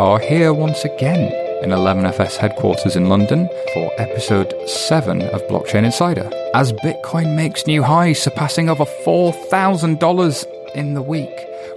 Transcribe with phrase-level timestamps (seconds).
[0.00, 1.30] are here once again
[1.62, 6.30] in 11FS headquarters in London for episode 7 of Blockchain Insider.
[6.54, 11.28] As Bitcoin makes new highs, surpassing over $4,000 in the week.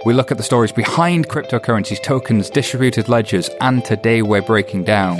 [0.06, 5.18] We look at the stories behind cryptocurrencies, tokens, distributed ledgers, and today we're breaking down.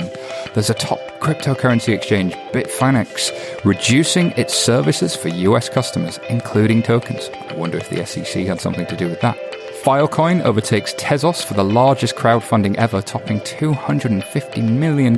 [0.55, 7.29] There's a top cryptocurrency exchange, Bitfinex, reducing its services for US customers, including tokens.
[7.49, 9.37] I wonder if the SEC had something to do with that.
[9.85, 15.15] Filecoin overtakes Tezos for the largest crowdfunding ever, topping $250 million.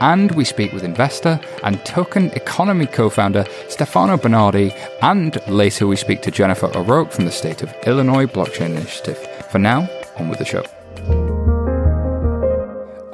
[0.00, 4.72] And we speak with investor and token economy co founder Stefano Bernardi.
[5.00, 9.16] And later we speak to Jennifer O'Rourke from the state of Illinois Blockchain Initiative.
[9.48, 10.64] For now, on with the show.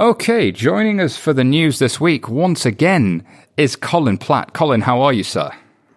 [0.00, 3.22] Okay, joining us for the news this week once again
[3.58, 4.54] is Colin Platt.
[4.54, 5.50] Colin, how are you, sir?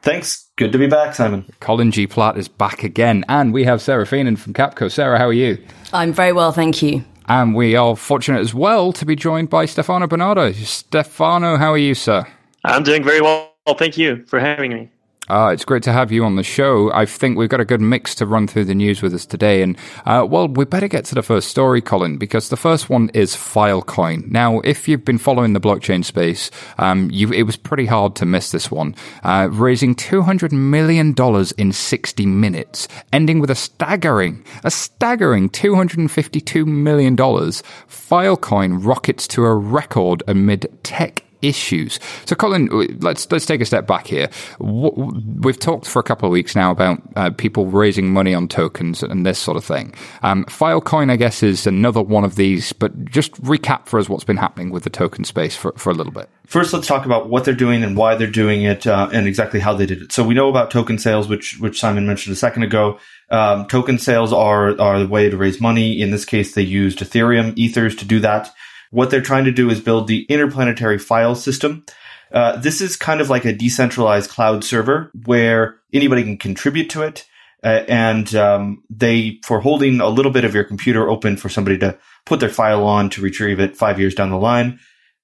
[0.07, 0.47] Thanks.
[0.55, 1.45] Good to be back, Simon.
[1.59, 2.07] Colin G.
[2.07, 3.25] Platt is back again.
[3.27, 4.89] And we have Sara Feenan from Capco.
[4.89, 5.61] Sara, how are you?
[5.91, 7.03] I'm very well, thank you.
[7.25, 10.53] And we are fortunate as well to be joined by Stefano Bernardi.
[10.53, 12.25] Stefano, how are you, sir?
[12.63, 13.53] I'm doing very well.
[13.77, 14.89] Thank you for having me.
[15.29, 16.91] Uh, it's great to have you on the show.
[16.93, 19.61] I think we've got a good mix to run through the news with us today.
[19.61, 23.09] And, uh, well, we better get to the first story, Colin, because the first one
[23.13, 24.31] is Filecoin.
[24.31, 28.25] Now, if you've been following the blockchain space, um, you, it was pretty hard to
[28.25, 28.95] miss this one.
[29.23, 31.13] Uh, raising $200 million
[31.57, 37.17] in 60 minutes, ending with a staggering, a staggering $252 million.
[37.17, 41.99] Filecoin rockets to a record amid tech issues.
[42.25, 42.67] So, Colin,
[42.99, 44.29] let's let's take a step back here.
[44.59, 49.03] We've talked for a couple of weeks now about uh, people raising money on tokens
[49.03, 49.93] and this sort of thing.
[50.23, 52.73] Um, Filecoin, I guess, is another one of these.
[52.73, 55.93] But just recap for us what's been happening with the token space for, for a
[55.93, 56.29] little bit.
[56.45, 59.59] First, let's talk about what they're doing and why they're doing it, uh, and exactly
[59.59, 60.11] how they did it.
[60.11, 62.99] So, we know about token sales, which which Simon mentioned a second ago.
[63.29, 65.99] Um, token sales are are the way to raise money.
[65.99, 68.53] In this case, they used Ethereum ethers to do that.
[68.91, 71.85] What they're trying to do is build the interplanetary file system.
[72.31, 77.03] Uh, this is kind of like a decentralized cloud server where anybody can contribute to
[77.03, 77.25] it.
[77.63, 81.77] Uh, and um, they, for holding a little bit of your computer open for somebody
[81.77, 84.79] to put their file on to retrieve it five years down the line,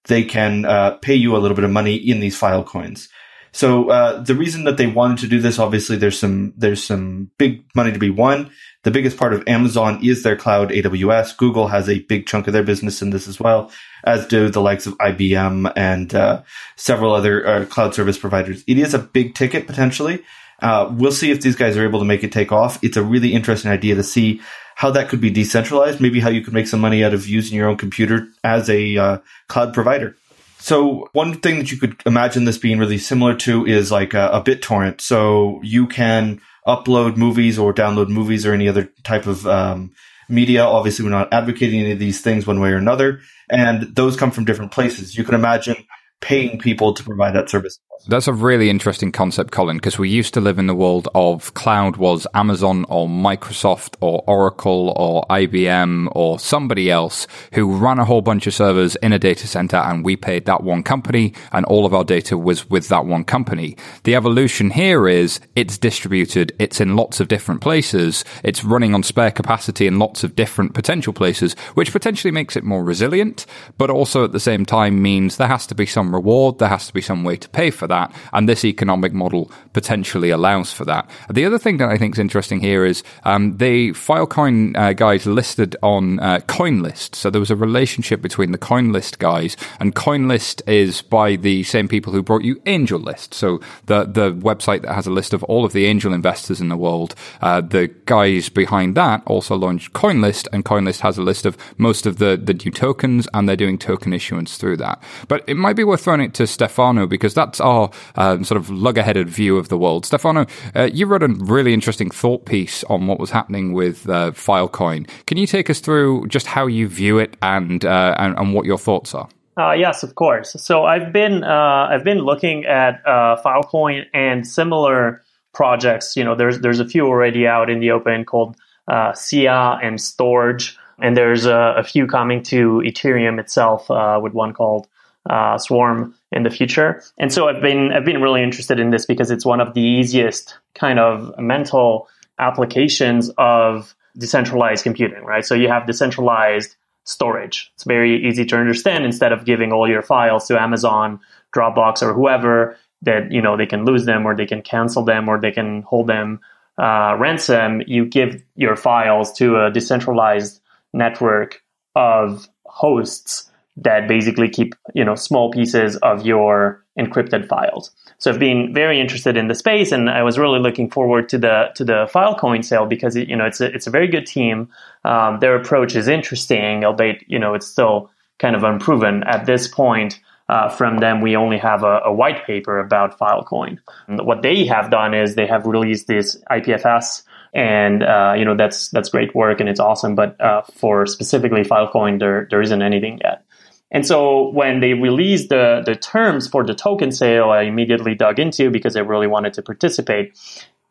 [0.06, 3.08] they can uh, pay you a little bit of money in these file coins.
[3.54, 7.30] So uh, the reason that they wanted to do this, obviously, there's some there's some
[7.38, 8.50] big money to be won.
[8.82, 11.38] The biggest part of Amazon is their cloud, AWS.
[11.38, 13.72] Google has a big chunk of their business in this as well,
[14.04, 16.42] as do the likes of IBM and uh,
[16.76, 18.64] several other uh, cloud service providers.
[18.68, 20.24] It is a big ticket potentially.
[20.60, 22.84] Uh, we'll see if these guys are able to make it take off.
[22.84, 24.42] It's a really interesting idea to see
[24.76, 26.02] how that could be decentralized.
[26.02, 28.98] Maybe how you could make some money out of using your own computer as a
[28.98, 30.16] uh, cloud provider.
[30.64, 34.30] So one thing that you could imagine this being really similar to is like a,
[34.30, 35.02] a BitTorrent.
[35.02, 39.92] So you can upload movies or download movies or any other type of um,
[40.30, 40.64] media.
[40.64, 43.20] Obviously, we're not advocating any of these things one way or another.
[43.50, 45.18] And those come from different places.
[45.18, 45.76] You can imagine
[46.24, 47.80] paying people to provide that service.
[48.06, 51.54] That's a really interesting concept, Colin, because we used to live in the world of
[51.54, 58.06] cloud was Amazon or Microsoft or Oracle or IBM or somebody else who ran a
[58.06, 61.66] whole bunch of servers in a data center and we paid that one company and
[61.68, 63.78] all of our data was with that one company.
[64.04, 66.52] The evolution here is it's distributed.
[66.60, 68.26] It's in lots of different places.
[68.44, 72.66] It's running on spare capacity in lots of different potential places, which potentially makes it
[72.66, 73.46] more resilient,
[73.78, 76.60] but also at the same time means there has to be some reward.
[76.60, 78.14] There has to be some way to pay for that.
[78.32, 81.10] And this economic model potentially allows for that.
[81.30, 85.26] The other thing that I think is interesting here is um, the Filecoin uh, guys
[85.26, 87.16] listed on uh, CoinList.
[87.16, 91.88] So there was a relationship between the CoinList guys and CoinList is by the same
[91.88, 93.34] people who brought you AngelList.
[93.34, 96.70] So the the website that has a list of all of the angel investors in
[96.70, 97.16] the world.
[97.42, 102.06] Uh, the guys behind that also launched CoinList, and CoinList has a list of most
[102.06, 105.02] of the the new tokens, and they're doing token issuance through that.
[105.28, 108.70] But it might be worth throwing it to Stefano because that's our um, sort of
[108.70, 110.06] lugger-headed view of the world.
[110.06, 110.46] Stefano,
[110.76, 115.08] uh, you wrote a really interesting thought piece on what was happening with uh, Filecoin.
[115.26, 118.66] Can you take us through just how you view it and, uh, and, and what
[118.66, 119.30] your thoughts are?
[119.56, 120.54] Uh, yes, of course.
[120.54, 125.24] So I've been uh, I've been looking at uh, Filecoin and similar
[125.54, 126.16] projects.
[126.16, 128.56] You know, there's there's a few already out in the open called
[128.88, 134.34] uh, Sia and Storj, and there's a, a, few coming to Ethereum itself uh, with
[134.34, 134.88] one called
[135.30, 137.02] uh, Swarm in the future.
[137.18, 139.82] And so I've been I've been really interested in this because it's one of the
[139.82, 142.08] easiest kind of mental
[142.40, 145.46] applications of decentralized computing, right?
[145.46, 146.76] So you have decentralized
[147.06, 147.72] storage.
[147.76, 149.06] It's very easy to understand.
[149.06, 151.20] Instead of giving all your files to Amazon,
[151.56, 155.30] Dropbox, or whoever, that you know they can lose them or they can cancel them
[155.30, 156.40] or they can hold them
[156.78, 157.82] uh, ransom.
[157.88, 160.60] You give your files to a decentralized
[160.94, 161.62] network
[161.96, 167.92] of hosts that basically keep you know small pieces of your encrypted files.
[168.20, 171.38] So I've been very interested in the space, and I was really looking forward to
[171.38, 174.26] the to the Filecoin sale because it, you know it's a it's a very good
[174.26, 174.70] team.
[175.04, 179.68] Um, their approach is interesting, albeit you know it's still kind of unproven at this
[179.68, 180.20] point.
[180.50, 183.80] Uh, from them, we only have a, a, white paper about Filecoin.
[184.08, 187.24] And what they have done is they have released this IPFS,
[187.54, 190.16] and uh, you know that's that's great work and it's awesome.
[190.16, 193.46] But uh, for specifically Filecoin, there there isn't anything yet.
[193.94, 198.40] And so when they released the, the terms for the token sale, I immediately dug
[198.40, 200.38] into because I really wanted to participate.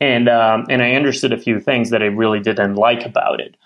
[0.01, 3.57] And, um, and I understood a few things that I really didn't like about it.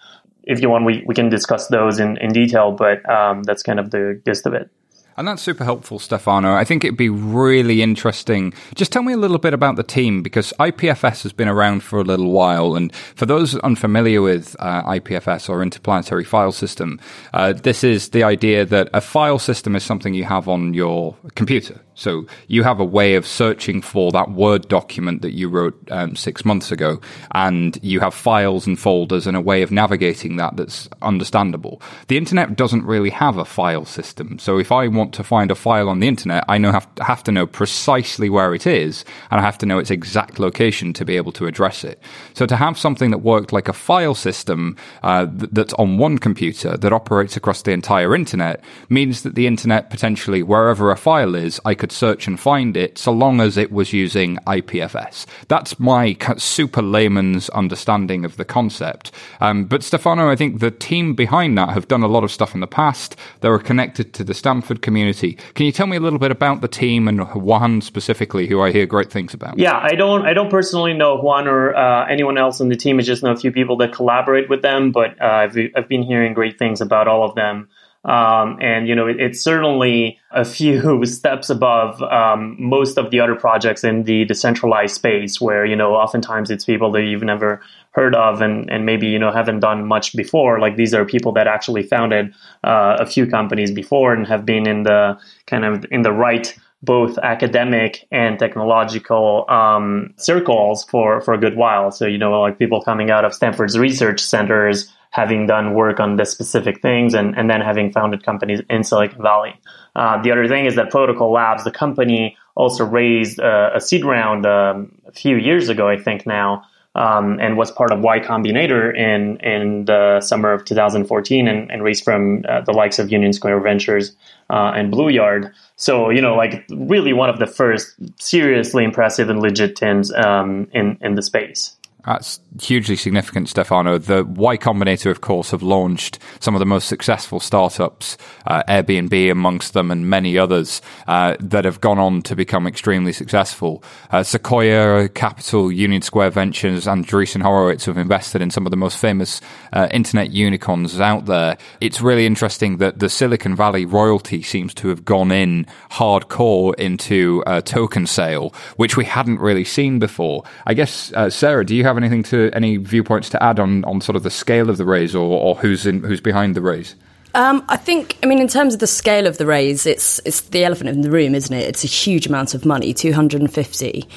[0.44, 3.78] If you want, we, we can discuss those in, in detail, but um, that's kind
[3.78, 4.70] of the gist of it.
[5.16, 6.54] And that's super helpful, Stefano.
[6.54, 8.52] I think it'd be really interesting.
[8.74, 11.98] Just tell me a little bit about the team because IPFS has been around for
[11.98, 12.74] a little while.
[12.74, 17.00] And for those unfamiliar with uh, IPFS or Interplanetary File System,
[17.32, 21.16] uh, this is the idea that a file system is something you have on your
[21.34, 21.80] computer.
[21.96, 26.14] So you have a way of searching for that Word document that you wrote um,
[26.14, 27.00] six months ago,
[27.32, 31.80] and you have files and folders and a way of navigating that that's understandable.
[32.08, 34.38] The internet doesn't really have a file system.
[34.38, 37.04] So if I want to find a file on the internet, I know have to,
[37.04, 40.92] have to know precisely where it is, and I have to know its exact location
[40.92, 42.00] to be able to address it.
[42.34, 46.18] So to have something that worked like a file system uh, th- that's on one
[46.18, 51.34] computer that operates across the entire internet means that the internet potentially wherever a file
[51.34, 55.24] is, I could could search and find it so long as it was using IPFS.
[55.46, 59.12] That's my super layman's understanding of the concept.
[59.40, 62.54] Um, but Stefano, I think the team behind that have done a lot of stuff
[62.54, 63.14] in the past.
[63.40, 65.34] They were connected to the Stanford community.
[65.54, 68.72] Can you tell me a little bit about the team and Juan specifically, who I
[68.72, 69.56] hear great things about?
[69.56, 72.98] Yeah, I don't, I don't personally know Juan or uh, anyone else on the team.
[72.98, 76.02] I just know a few people that collaborate with them, but uh, I've, I've been
[76.02, 77.68] hearing great things about all of them.
[78.06, 83.20] Um, and you know, it, it's certainly a few steps above um, most of the
[83.20, 87.60] other projects in the decentralized space, where you know, oftentimes it's people that you've never
[87.90, 90.60] heard of and, and maybe you know haven't done much before.
[90.60, 92.32] Like these are people that actually founded
[92.62, 96.56] uh, a few companies before and have been in the kind of in the right
[96.82, 101.90] both academic and technological um, circles for for a good while.
[101.90, 106.16] So you know, like people coming out of Stanford's research centers having done work on
[106.16, 109.58] the specific things and, and then having founded companies in Silicon Valley.
[109.96, 114.04] Uh, the other thing is that Protocol Labs, the company, also raised uh, a seed
[114.04, 116.64] round um, a few years ago, I think now,
[116.94, 121.82] um, and was part of Y Combinator in in the summer of 2014, and, and
[121.82, 124.14] raised from uh, the likes of Union Square Ventures
[124.50, 125.50] uh, and BlueYard.
[125.76, 130.68] So you know, like really one of the first seriously impressive and legit teams um,
[130.72, 131.75] in in the space.
[132.06, 133.98] That's hugely significant, Stefano.
[133.98, 138.16] The Y Combinator, of course, have launched some of the most successful startups,
[138.46, 143.12] uh, Airbnb amongst them, and many others uh, that have gone on to become extremely
[143.12, 143.82] successful.
[144.10, 148.76] Uh, Sequoia Capital, Union Square Ventures, and Andreessen Horowitz have invested in some of the
[148.76, 149.40] most famous
[149.72, 151.58] uh, internet unicorns out there.
[151.80, 157.42] It's really interesting that the Silicon Valley royalty seems to have gone in hardcore into
[157.46, 160.44] a token sale, which we hadn't really seen before.
[160.66, 163.84] I guess, uh, Sara, do you have have anything to any viewpoints to add on,
[163.84, 166.60] on sort of the scale of the raise or, or who's in who's behind the
[166.60, 166.94] raise?
[167.34, 170.40] Um, I think, I mean, in terms of the scale of the raise, it's it's
[170.40, 171.68] the elephant in the room, isn't it?
[171.68, 174.08] It's a huge amount of money, 250.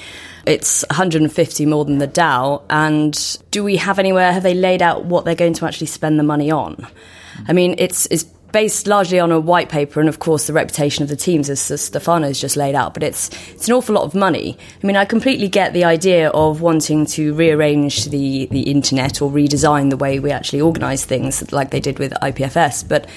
[0.45, 2.63] It's 150 more than the DAO.
[2.69, 6.17] And do we have anywhere, have they laid out what they're going to actually spend
[6.17, 6.88] the money on?
[7.48, 11.03] I mean, it's, it's based largely on a white paper and of course the reputation
[11.03, 14.15] of the teams as Stefano's just laid out but it's it's an awful lot of
[14.15, 14.57] money.
[14.83, 19.31] I mean I completely get the idea of wanting to rearrange the the internet or
[19.31, 23.07] redesign the way we actually organize things like they did with IPFS but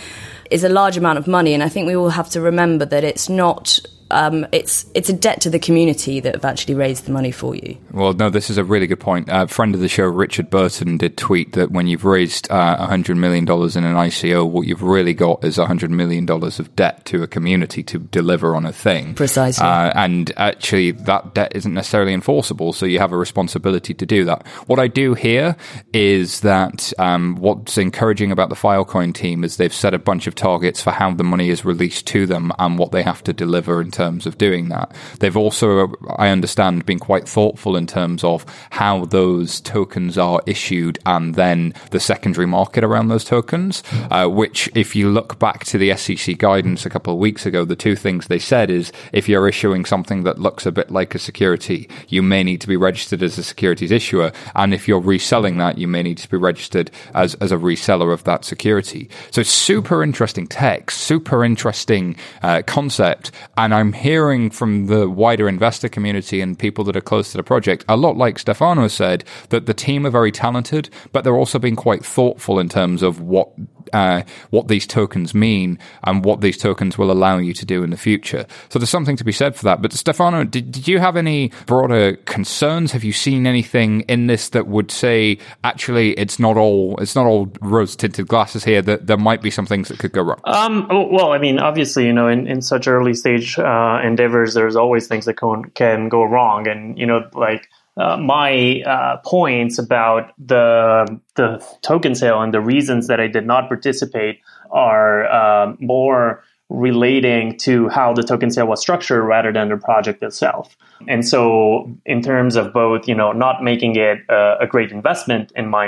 [0.51, 3.05] it's a large amount of money and I think we all have to remember that
[3.05, 3.79] it's not
[4.13, 7.55] um, it's it's a debt to the community that have actually raised the money for
[7.57, 7.79] you.
[7.91, 9.29] Well, no, this is a really good point.
[9.29, 12.87] A uh, friend of the show, Richard Burton, did tweet that when you've raised uh,
[12.87, 13.49] $100 million in
[13.85, 17.99] an ICO, what you've really got is $100 million of debt to a community to
[17.99, 19.15] deliver on a thing.
[19.15, 19.65] Precisely.
[19.65, 24.25] Uh, and actually, that debt isn't necessarily enforceable, so you have a responsibility to do
[24.27, 24.47] that.
[24.67, 25.57] What I do hear
[25.95, 30.35] is that um, what's encouraging about the Filecoin team is they've set a bunch of
[30.35, 33.81] targets for how the money is released to them and what they have to deliver
[33.81, 34.95] in terms terms of doing that.
[35.21, 40.99] They've also, I understand, been quite thoughtful in terms of how those tokens are issued
[41.07, 45.79] and then the secondary market around those tokens, uh, which, if you look back to
[45.79, 49.29] the SEC guidance a couple of weeks ago, the two things they said is if
[49.29, 52.77] you're issuing something that looks a bit like a security, you may need to be
[52.77, 54.33] registered as a securities issuer.
[54.55, 58.13] And if you're reselling that, you may need to be registered as, as a reseller
[58.13, 59.09] of that security.
[59.31, 63.31] So super interesting tech, super interesting uh, concept.
[63.57, 67.43] And I'm hearing from the wider investor community and people that are close to the
[67.43, 71.59] project, a lot like Stefano said, that the team are very talented, but they're also
[71.59, 73.51] being quite thoughtful in terms of what
[73.93, 77.91] uh, what these tokens mean and what these tokens will allow you to do in
[77.91, 78.47] the future.
[78.69, 79.83] So there's something to be said for that.
[79.83, 82.93] But Stefano, did, did you have any broader concerns?
[82.93, 87.27] Have you seen anything in this that would say actually it's not all it's not
[87.27, 88.83] all rose tinted glasses here?
[88.83, 90.41] That there might be some things that could go wrong.
[90.45, 94.77] Um, well, I mean, obviously, you know, in, in such early stage uh, endeavors, there's
[94.77, 99.79] always things that can, can go wrong, and you know, like uh, my uh, points
[99.79, 105.75] about the the token sale and the reasons that I did not participate are uh,
[105.79, 110.75] more relating to how the token sale was structured rather than the project itself.
[111.07, 115.53] And so, in terms of both, you know, not making it a, a great investment
[115.55, 115.87] in my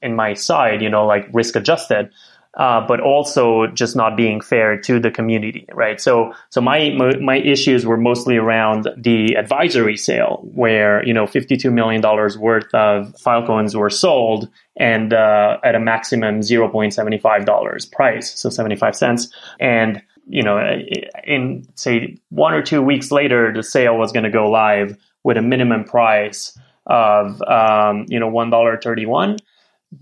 [0.00, 2.10] in my side, you know, like risk adjusted,
[2.54, 6.00] uh, but also just not being fair to the community, right?
[6.00, 6.90] So, so my
[7.20, 12.36] my issues were mostly around the advisory sale, where you know, fifty two million dollars
[12.36, 17.86] worth of Filecoins were sold, and uh, at a maximum zero point seventy five dollars
[17.86, 20.58] price, so seventy five cents, and you know,
[21.24, 25.38] in say one or two weeks later, the sale was going to go live with
[25.38, 29.38] a minimum price of um, you know one dollar thirty one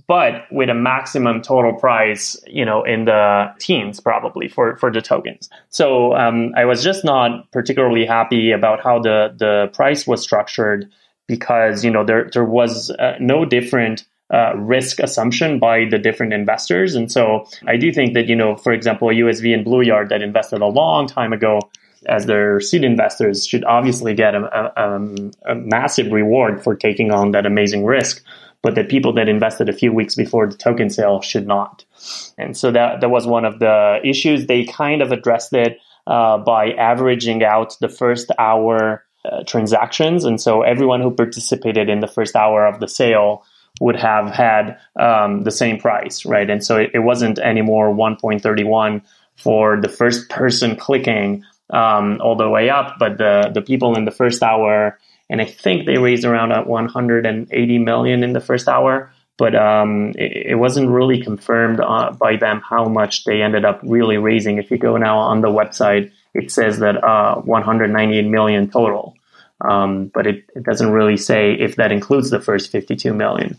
[0.07, 5.01] but with a maximum total price, you know, in the teens probably for, for the
[5.01, 5.49] tokens.
[5.69, 10.91] So um, I was just not particularly happy about how the, the price was structured
[11.27, 16.33] because, you know, there, there was uh, no different uh, risk assumption by the different
[16.33, 16.95] investors.
[16.95, 20.61] And so I do think that, you know, for example, USV and BlueYard that invested
[20.61, 21.61] a long time ago
[22.07, 27.11] as their seed investors should obviously get a, a, um, a massive reward for taking
[27.11, 28.23] on that amazing risk
[28.63, 31.85] but the people that invested a few weeks before the token sale should not.
[32.37, 34.47] And so that, that was one of the issues.
[34.47, 40.25] They kind of addressed it uh, by averaging out the first hour uh, transactions.
[40.25, 43.45] And so everyone who participated in the first hour of the sale
[43.81, 46.49] would have had um, the same price, right?
[46.49, 49.03] And so it, it wasn't anymore 1.31
[49.37, 54.05] for the first person clicking um, all the way up, but the, the people in
[54.05, 54.99] the first hour
[55.31, 59.13] and I think they raised around at 180 million in the first hour.
[59.39, 63.81] But um, it, it, wasn't really confirmed uh, by them how much they ended up
[63.83, 64.59] really raising.
[64.59, 69.15] If you go now on the website, it says that uh, 198 million total,
[69.63, 73.57] um, but it, it doesn't really say if that includes the first 52 million.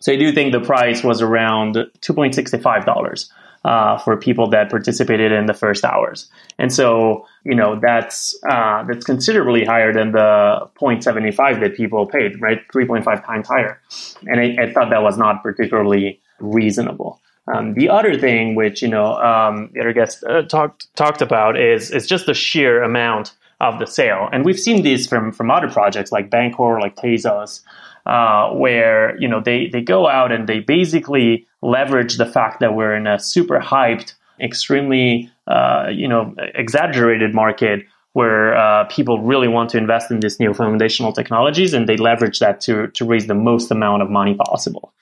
[0.00, 3.30] So I do think the price was around 2.65 dollars
[3.64, 6.30] uh, for people that participated in the first hours.
[6.58, 12.40] And so, you know, that's uh, that's considerably higher than the 0.75 that people paid,
[12.40, 12.60] right?
[12.74, 13.80] 3.5 times higher.
[14.26, 17.20] And I, I thought that was not particularly reasonable.
[17.52, 21.90] Um, the other thing, which you know, um, the other uh, talked talked about, is
[21.90, 25.68] is just the sheer amount of the sale, and we've seen this from from other
[25.68, 27.62] projects like Bancor, like Tezos,
[28.06, 32.74] uh, where you know they they go out and they basically leverage the fact that
[32.74, 39.46] we're in a super hyped, extremely uh, you know exaggerated market where uh, people really
[39.46, 43.26] want to invest in these new foundational technologies, and they leverage that to to raise
[43.26, 44.92] the most amount of money possible.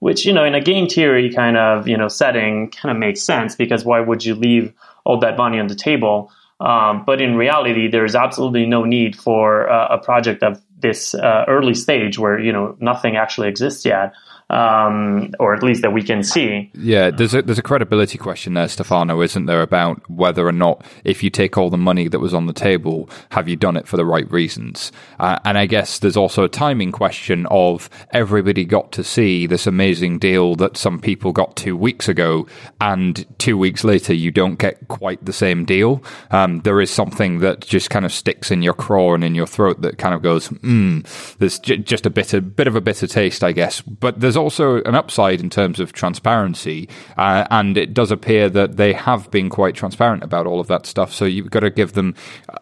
[0.00, 3.22] Which you know, in a game theory kind of you know setting, kind of makes
[3.22, 4.72] sense because why would you leave
[5.04, 6.30] all that money on the table?
[6.60, 11.44] Um, but in reality, there's absolutely no need for uh, a project of this uh,
[11.46, 14.12] early stage where you know nothing actually exists yet
[14.50, 16.70] um, or at least that we can see.
[16.74, 20.84] Yeah, there's a there's a credibility question there, Stefano, isn't there, about whether or not
[21.04, 23.86] if you take all the money that was on the table, have you done it
[23.86, 24.90] for the right reasons?
[25.20, 29.66] Uh, and I guess there's also a timing question of everybody got to see this
[29.66, 32.46] amazing deal that some people got two weeks ago,
[32.80, 36.02] and two weeks later you don't get quite the same deal.
[36.30, 39.46] Um, there is something that just kind of sticks in your craw and in your
[39.46, 41.00] throat that kind of goes, hmm,
[41.38, 43.82] there's j- just a bit, a bit of a bitter taste, I guess.
[43.82, 48.78] But there's also an upside in terms of transparency, uh, and it does appear that
[48.78, 51.12] they have been quite transparent about all of that stuff.
[51.12, 52.14] So you've got to give them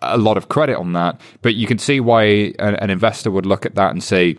[0.02, 1.20] a lot of credit on that.
[1.42, 2.22] But you can see why
[2.58, 4.36] an, an investor would look at that and say,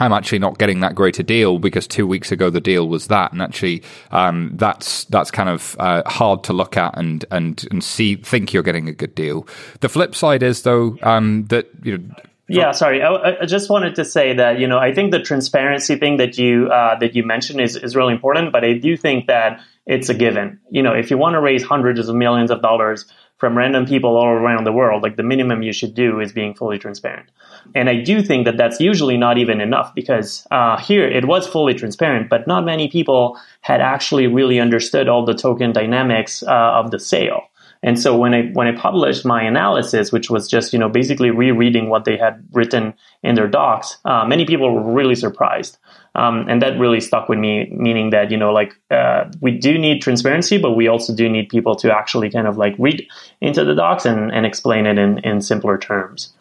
[0.00, 3.08] I'm actually not getting that great a deal because two weeks ago the deal was
[3.08, 7.66] that, and actually um, that's that's kind of uh, hard to look at and and
[7.70, 9.46] and see think you're getting a good deal.
[9.80, 12.14] The flip side is though um, that you know.
[12.52, 13.02] Yeah, sorry.
[13.02, 16.36] I, I, just wanted to say that you know I think the transparency thing that
[16.36, 20.08] you uh, that you mentioned is is really important, but I do think that it's
[20.08, 20.58] a given.
[20.70, 23.06] You know, if you want to raise hundreds of millions of dollars
[23.38, 26.54] from random people all around the world, like the minimum you should do is being
[26.54, 27.30] fully transparent.
[27.74, 31.46] And I do think that that's usually not even enough because uh, here it was
[31.46, 36.50] fully transparent, but not many people had actually really understood all the token dynamics uh,
[36.50, 37.49] of the sale.
[37.82, 41.30] And so when I when I published my analysis, which was just you know basically
[41.30, 45.78] rereading what they had written in their docs, uh, many people were really surprised,
[46.14, 47.72] um, and that really stuck with me.
[47.74, 51.48] Meaning that you know like uh, we do need transparency, but we also do need
[51.48, 53.06] people to actually kind of like read
[53.40, 56.34] into the docs and, and explain it in in simpler terms.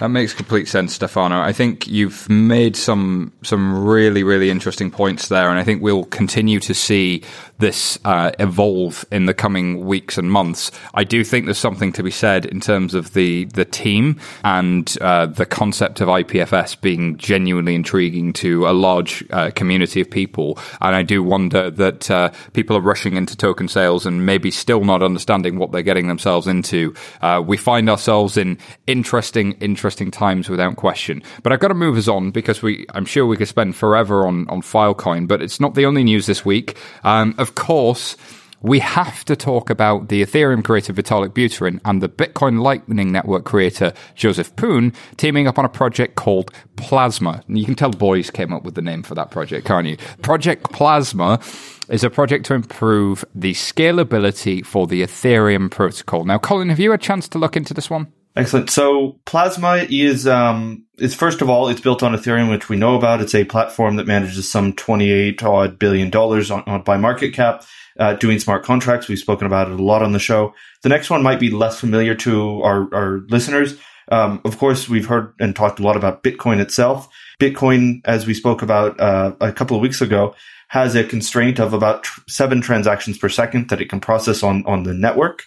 [0.00, 1.42] That makes complete sense, Stefano.
[1.42, 6.04] I think you've made some some really really interesting points there, and I think we'll
[6.04, 7.22] continue to see
[7.58, 10.70] this uh, evolve in the coming weeks and months.
[10.94, 14.90] I do think there's something to be said in terms of the the team and
[15.02, 20.58] uh, the concept of IPFS being genuinely intriguing to a large uh, community of people,
[20.80, 24.82] and I do wonder that uh, people are rushing into token sales and maybe still
[24.82, 26.94] not understanding what they're getting themselves into.
[27.20, 31.20] Uh, we find ourselves in interesting interesting interesting times without question.
[31.42, 34.24] But I've got to move us on because we, I'm sure we could spend forever
[34.24, 36.76] on, on Filecoin, but it's not the only news this week.
[37.02, 38.16] Um, of course,
[38.62, 43.44] we have to talk about the Ethereum creator Vitalik Buterin and the Bitcoin Lightning Network
[43.44, 47.42] creator Joseph Poon teaming up on a project called Plasma.
[47.48, 49.96] And you can tell boys came up with the name for that project, can't you?
[50.22, 51.40] Project Plasma
[51.88, 56.24] is a project to improve the scalability for the Ethereum protocol.
[56.24, 58.12] Now, Colin, have you had a chance to look into this one?
[58.36, 58.70] Excellent.
[58.70, 62.94] So Plasma is um is first of all it's built on Ethereum, which we know
[62.94, 63.20] about.
[63.20, 67.34] It's a platform that manages some twenty eight odd billion dollars on, on, by market
[67.34, 67.64] cap,
[67.98, 69.08] uh, doing smart contracts.
[69.08, 70.54] We've spoken about it a lot on the show.
[70.82, 73.76] The next one might be less familiar to our our listeners.
[74.12, 77.08] Um, of course, we've heard and talked a lot about Bitcoin itself.
[77.40, 80.36] Bitcoin, as we spoke about uh, a couple of weeks ago,
[80.68, 84.64] has a constraint of about tr- seven transactions per second that it can process on
[84.66, 85.46] on the network.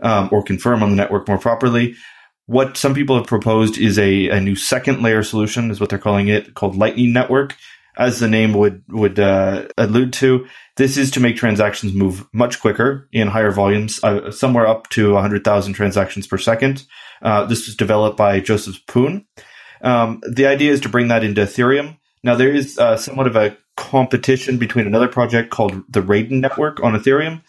[0.00, 1.94] Um, or confirm on the network more properly.
[2.46, 5.98] What some people have proposed is a, a new second layer solution, is what they're
[5.98, 7.56] calling it, called Lightning Network.
[7.96, 12.60] As the name would would uh, allude to, this is to make transactions move much
[12.60, 16.84] quicker in higher volumes, uh, somewhere up to 100,000 transactions per second.
[17.22, 19.26] Uh, this was developed by Joseph Poon.
[19.82, 21.98] Um, the idea is to bring that into Ethereum.
[22.24, 26.82] Now, there is uh, somewhat of a competition between another project called the Raiden Network
[26.82, 27.42] on Ethereum.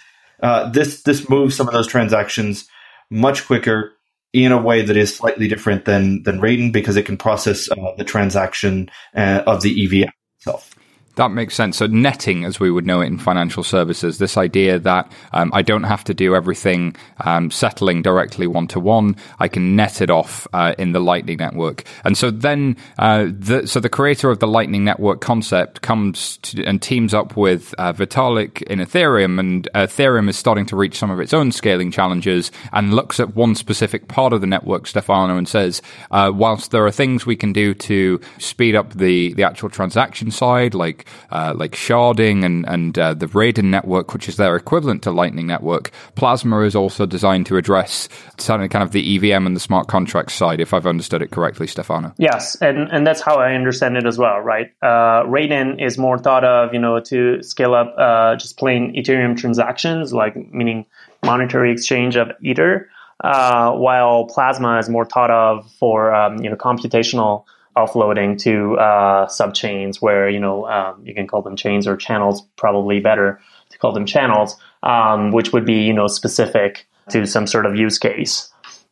[0.43, 2.67] Uh, this this moves some of those transactions
[3.09, 3.94] much quicker
[4.33, 7.95] in a way that is slightly different than than Raiden because it can process uh,
[7.97, 10.74] the transaction uh, of the EVM itself.
[11.15, 11.77] That makes sense.
[11.77, 15.61] So netting, as we would know it in financial services, this idea that um, I
[15.61, 19.15] don't have to do everything um, settling directly one to one.
[19.39, 21.85] I can net it off uh, in the Lightning Network.
[22.03, 26.63] And so then, uh, the, so the creator of the Lightning Network concept comes to,
[26.65, 31.11] and teams up with uh, Vitalik in Ethereum, and Ethereum is starting to reach some
[31.11, 35.37] of its own scaling challenges and looks at one specific part of the network, Stefano,
[35.37, 39.43] and says, uh, whilst there are things we can do to speed up the the
[39.43, 44.37] actual transaction side, like uh, like sharding and and uh, the Raiden network, which is
[44.37, 45.91] their equivalent to Lightning Network.
[46.15, 50.59] Plasma is also designed to address kind of the EVM and the smart contract side,
[50.59, 52.13] if I've understood it correctly, Stefano.
[52.17, 54.71] Yes, and and that's how I understand it as well, right?
[54.81, 59.37] Uh, Raiden is more thought of, you know, to scale up uh, just plain Ethereum
[59.37, 60.85] transactions, like meaning
[61.23, 62.89] monetary exchange of Ether.
[63.23, 69.27] Uh, while Plasma is more thought of for um, you know computational offloading to uh,
[69.27, 73.77] subchains where you know um, you can call them chains or channels probably better to
[73.77, 77.97] call them channels um, which would be you know specific to some sort of use
[77.97, 78.51] case.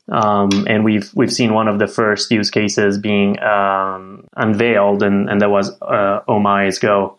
[0.09, 5.29] Um, and we've we've seen one of the first use cases being um, unveiled and,
[5.29, 7.15] and that was uh, OmiseGO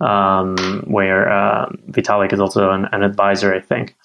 [0.00, 3.96] um, where uh, Vitalik is also an, an advisor I think.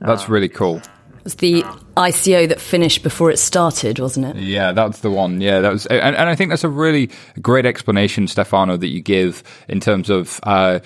[0.00, 0.82] That's really cool.
[1.22, 1.64] Was the
[1.96, 4.36] ICO that finished before it started, wasn't it?
[4.36, 5.40] Yeah, that's the one.
[5.40, 9.00] Yeah, that was, and, and I think that's a really great explanation, Stefano, that you
[9.00, 10.38] give in terms of.
[10.42, 10.80] Uh,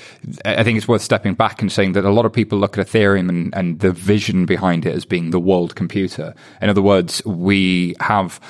[0.45, 2.87] I think it's worth stepping back and saying that a lot of people look at
[2.87, 6.35] Ethereum and, and the vision behind it as being the world computer.
[6.63, 8.41] In other words, we have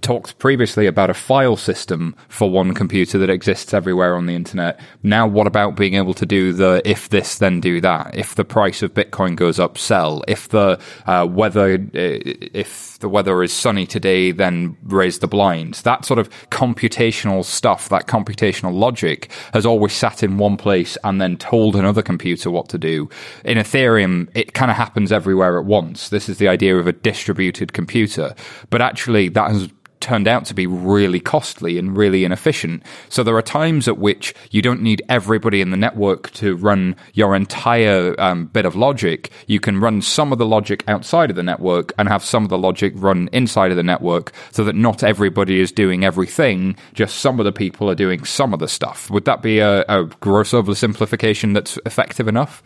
[0.00, 4.80] talked previously about a file system for one computer that exists everywhere on the internet.
[5.02, 8.14] Now, what about being able to do the if this then do that?
[8.14, 10.24] If the price of Bitcoin goes up, sell.
[10.26, 11.76] If the uh, weather,
[12.06, 12.18] Uh,
[12.52, 15.82] if the weather is sunny today, then raise the blinds.
[15.82, 21.20] That sort of computational stuff, that computational logic has always sat in one place and
[21.20, 23.08] then told another computer what to do.
[23.44, 26.08] In Ethereum, it kind of happens everywhere at once.
[26.08, 28.34] This is the idea of a distributed computer.
[28.70, 29.68] But actually, that has
[30.00, 32.82] turned out to be really costly and really inefficient.
[33.08, 36.96] So there are times at which you don't need everybody in the network to run
[37.14, 39.30] your entire um, bit of logic.
[39.46, 42.50] You can run some of the logic outside of the network and have some of
[42.50, 47.18] the logic run inside of the network so that not everybody is doing everything, just
[47.18, 49.10] some of the people are doing some of the stuff.
[49.10, 52.62] Would that be a, a gross oversimplification that's effective enough?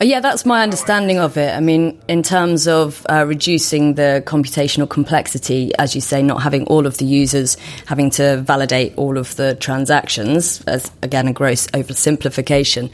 [0.00, 1.54] Uh, yeah, that's my understanding of it.
[1.54, 6.66] I mean, in terms of uh, reducing the computational complexity, as you say, not having
[6.66, 11.68] all of the users having to validate all of the transactions, as again, a gross
[11.68, 12.90] oversimplification.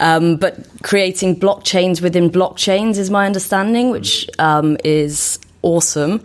[0.00, 6.20] Um, but creating blockchains within blockchains is my understanding, which um, is awesome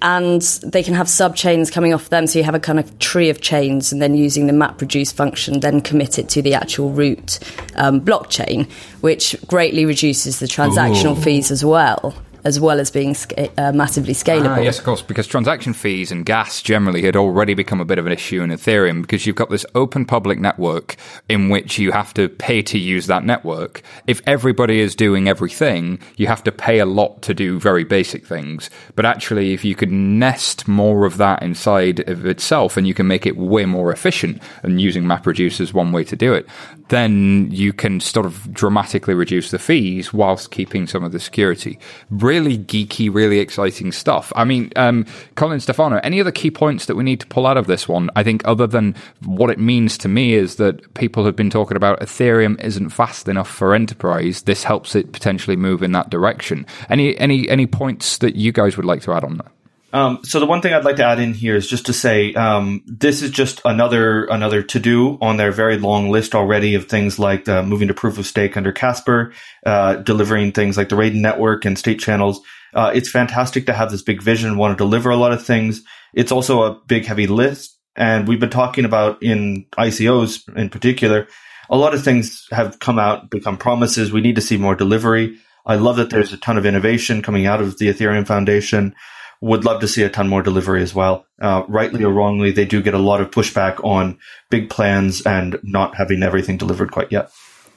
[0.00, 2.26] and they can have sub chains coming off them.
[2.26, 5.60] So you have a kind of tree of chains, and then using the MapReduce function,
[5.60, 7.38] then commit it to the actual root
[7.76, 11.22] um, blockchain, which greatly reduces the transactional Ooh.
[11.22, 13.16] fees as well as well as being
[13.56, 14.58] uh, massively scalable.
[14.58, 17.98] Ah, yes, of course, because transaction fees and gas generally had already become a bit
[17.98, 20.96] of an issue in Ethereum because you've got this open public network
[21.28, 23.82] in which you have to pay to use that network.
[24.06, 28.26] If everybody is doing everything, you have to pay a lot to do very basic
[28.26, 28.70] things.
[28.94, 33.06] But actually, if you could nest more of that inside of itself and you can
[33.06, 36.46] make it way more efficient, and using MapReduce is one way to do it,
[36.88, 41.78] then you can sort of dramatically reduce the fees whilst keeping some of the security.
[42.10, 44.32] Really geeky, really exciting stuff.
[44.34, 47.56] I mean, um, Colin Stefano, any other key points that we need to pull out
[47.56, 48.10] of this one?
[48.16, 51.76] I think other than what it means to me is that people have been talking
[51.76, 54.42] about Ethereum isn't fast enough for enterprise.
[54.42, 56.66] This helps it potentially move in that direction.
[56.88, 59.52] Any any any points that you guys would like to add on that?
[59.92, 62.34] Um, so the one thing I'd like to add in here is just to say
[62.34, 66.86] um, this is just another another to do on their very long list already of
[66.86, 69.32] things like uh, moving to proof of stake under Casper,
[69.64, 72.40] uh, delivering things like the Raiden network and state channels.
[72.74, 75.82] Uh, it's fantastic to have this big vision, want to deliver a lot of things.
[76.12, 81.28] It's also a big heavy list, and we've been talking about in ICOs in particular.
[81.70, 84.12] A lot of things have come out, become promises.
[84.12, 85.38] We need to see more delivery.
[85.64, 88.94] I love that there's a ton of innovation coming out of the Ethereum Foundation
[89.40, 91.26] would love to see a ton more delivery as well.
[91.40, 94.18] Uh, rightly or wrongly, they do get a lot of pushback on
[94.50, 97.30] big plans and not having everything delivered quite yet.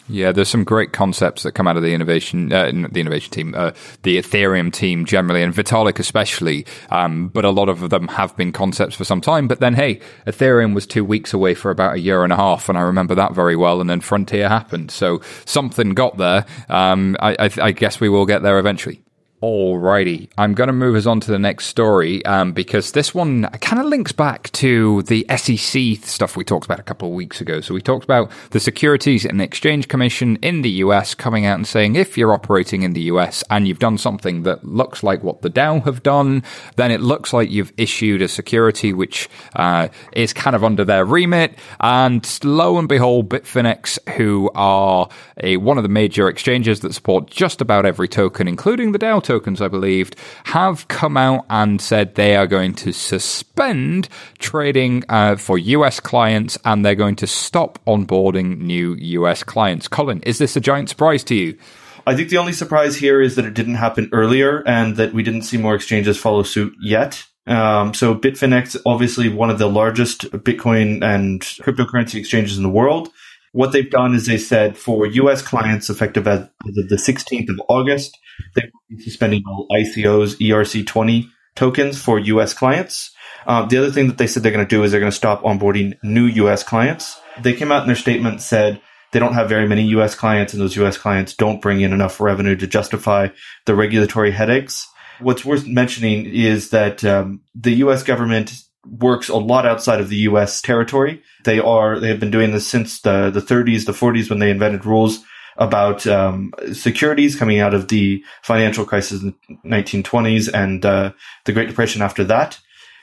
[0.08, 3.56] Yeah, there's some great concepts that come out of the innovation, uh, the innovation team,
[3.56, 3.71] uh,
[4.04, 6.65] the Ethereum team generally, and Vitalik especially.
[6.89, 9.47] Um, but a lot of them have been concepts for some time.
[9.47, 12.67] But then, hey, Ethereum was two weeks away for about a year and a half,
[12.67, 13.80] and I remember that very well.
[13.80, 16.45] And then Frontier happened, so something got there.
[16.67, 19.04] Um, I, I, I guess we will get there eventually.
[19.41, 23.45] Alrighty, I'm going to move us on to the next story um, because this one
[23.60, 27.41] kind of links back to the SEC stuff we talked about a couple of weeks
[27.41, 27.60] ago.
[27.60, 31.65] So we talked about the Securities and Exchange Commission in the US coming out and
[31.65, 35.41] saying if you're operating in the US and you've done something that looks like what
[35.41, 36.43] the DAO have done,
[36.75, 41.04] then it looks like you've issued a security which uh, is kind of under their
[41.04, 41.58] remit.
[41.80, 45.10] And lo and behold, Bitfinex, who are
[45.41, 49.30] a, one of the major exchanges that support just about every token, including the DAO
[49.31, 55.37] tokens, I believed, have come out and said they are going to suspend trading uh,
[55.37, 59.87] for US clients and they're going to stop onboarding new US clients.
[59.87, 61.57] Colin, is this a giant surprise to you?
[62.05, 65.23] I think the only surprise here is that it didn't happen earlier and that we
[65.23, 67.23] didn't see more exchanges follow suit yet.
[67.47, 73.09] Um, so Bitfinex, obviously one of the largest Bitcoin and cryptocurrency exchanges in the world.
[73.53, 77.49] What they've done is they said for US clients effective as, as of the 16th
[77.49, 78.17] of August,
[78.55, 83.12] they suspending all ICOs ERC20 tokens for US clients.
[83.45, 85.15] Uh, the other thing that they said they're going to do is they're going to
[85.15, 87.19] stop onboarding new US clients.
[87.41, 90.62] They came out in their statement said they don't have very many US clients and
[90.62, 93.30] those US clients don't bring in enough revenue to justify
[93.65, 94.88] the regulatory headaches.
[95.19, 98.54] What's worth mentioning is that um, the US government
[98.86, 101.21] works a lot outside of the US territory.
[101.43, 104.49] They are, they have been doing this since the, the 30s, the 40s when they
[104.49, 105.23] invented rules
[105.62, 111.12] about um, securities coming out of the financial crisis in the 1920s and uh,
[111.45, 112.60] the Great Depression after that.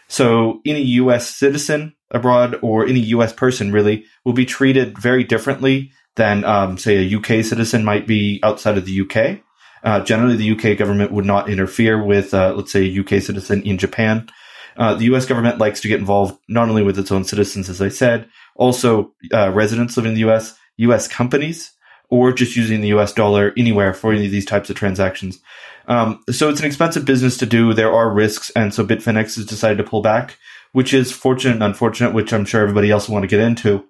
[0.08, 1.28] So any U.S.
[1.28, 3.32] citizen abroad or any U.S.
[3.32, 8.40] person really will be treated very differently than, um, say, a UK citizen might be
[8.42, 9.40] outside of the UK.
[9.84, 13.62] Uh, generally, the UK government would not interfere with, uh, let's say, a UK citizen
[13.62, 14.28] in Japan.
[14.76, 15.26] Uh, the U.S.
[15.26, 19.12] government likes to get involved not only with its own citizens, as I said, also
[19.32, 21.06] uh, residents living in the U.S., U.S.
[21.06, 21.72] companies
[22.10, 25.40] or just using the US dollar anywhere for any of these types of transactions.
[25.86, 27.72] Um, so it's an expensive business to do.
[27.72, 30.36] There are risks, and so Bitfinex has decided to pull back,
[30.72, 33.84] which is fortunate and unfortunate, which I'm sure everybody else will want to get into.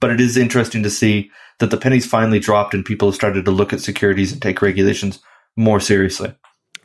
[0.00, 3.44] But it is interesting to see that the pennies finally dropped and people have started
[3.44, 5.20] to look at securities and take regulations
[5.56, 6.34] more seriously.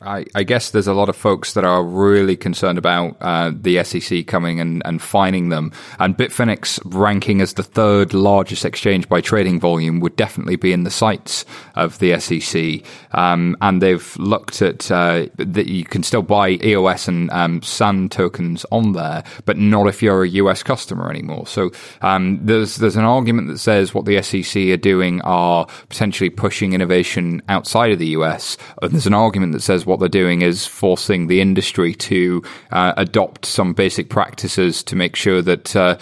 [0.04, 3.82] I, I, guess there's a lot of folks that are really concerned about uh, the
[3.84, 5.72] SEC coming and, and fining them.
[5.98, 10.84] And Bitfinex ranking as the third largest exchange by trading volume would definitely be in
[10.84, 12.82] the sights of the SEC.
[13.12, 18.12] Um, and they've looked at uh, that you can still buy EOS and um, SAND
[18.12, 21.46] tokens on there, but not if you're a US customer anymore.
[21.46, 21.70] So
[22.02, 26.72] um, there's there's an argument that says what the SEC are doing are potentially pushing
[26.72, 30.66] innovation outside of the US, and there's an argument that says what they're doing is
[30.66, 35.96] forcing the industry to uh, adopt some basic practices to make sure that uh,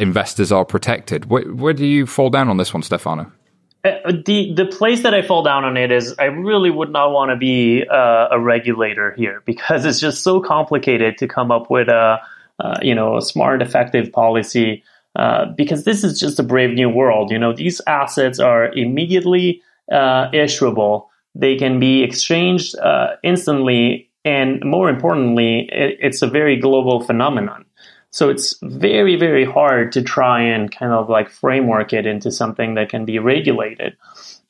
[0.00, 1.30] investors are protected.
[1.30, 3.30] Where, where, do you fall down on this one, Stefano?
[3.84, 7.10] Uh, the the place that I fall down on it is I really would not
[7.10, 11.68] want to be uh, a regulator here because it's just so complicated to come up
[11.68, 12.20] with a
[12.60, 14.84] uh, you know a smart, effective policy.
[15.14, 17.30] Uh, because this is just a brave new world.
[17.30, 24.88] You know, these assets are immediately issuable they can be exchanged uh, instantly, and more
[24.88, 27.64] importantly, it, it's a very global phenomenon.
[28.10, 32.74] So it's very, very hard to try and kind of like framework it into something
[32.74, 33.96] that can be regulated.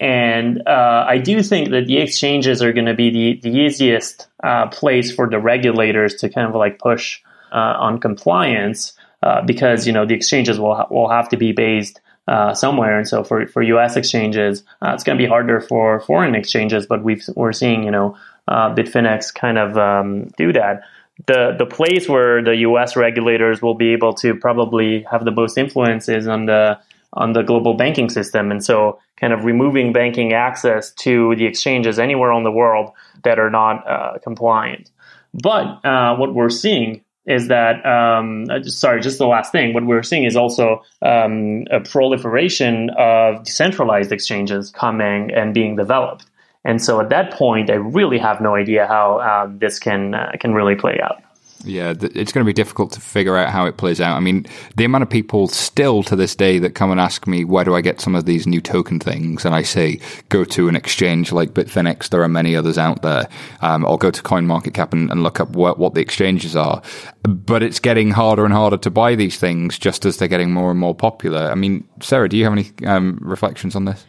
[0.01, 4.27] And uh, I do think that the exchanges are going to be the, the easiest
[4.42, 7.21] uh, place for the regulators to kind of like push
[7.53, 11.53] uh, on compliance uh, because, you know, the exchanges will, ha- will have to be
[11.53, 12.98] based uh, somewhere.
[12.98, 13.96] And so for, for U.S.
[13.96, 16.87] exchanges, uh, it's going to be harder for foreign exchanges.
[16.87, 18.16] But we've, we're seeing, you know,
[18.48, 20.82] uh, Bitfinex kind of um, do that.
[21.26, 22.96] The the place where the U.S.
[22.96, 26.78] regulators will be able to probably have the most influence is on the
[27.12, 31.98] on the global banking system, and so kind of removing banking access to the exchanges
[31.98, 32.92] anywhere on the world
[33.24, 34.90] that are not uh, compliant.
[35.35, 39.74] But uh, what we're seeing is that um, uh, sorry, just the last thing.
[39.74, 46.26] What we're seeing is also um, a proliferation of decentralized exchanges coming and being developed.
[46.64, 50.32] And so at that point, I really have no idea how uh, this can uh,
[50.40, 51.22] can really play out.
[51.64, 54.16] Yeah, it's going to be difficult to figure out how it plays out.
[54.16, 54.46] I mean,
[54.77, 57.77] the amount of people still to this day that come and ask me, where do
[57.77, 59.44] I get some of these new token things?
[59.44, 62.09] And I say, go to an exchange like Bitfinex.
[62.09, 63.29] There are many others out there.
[63.61, 66.83] Um, or go to CoinMarketCap and, and look up what, what the exchanges are.
[67.22, 70.70] But it's getting harder and harder to buy these things just as they're getting more
[70.70, 71.51] and more popular.
[71.51, 74.05] I mean, Sara, do you have any um, reflections on this?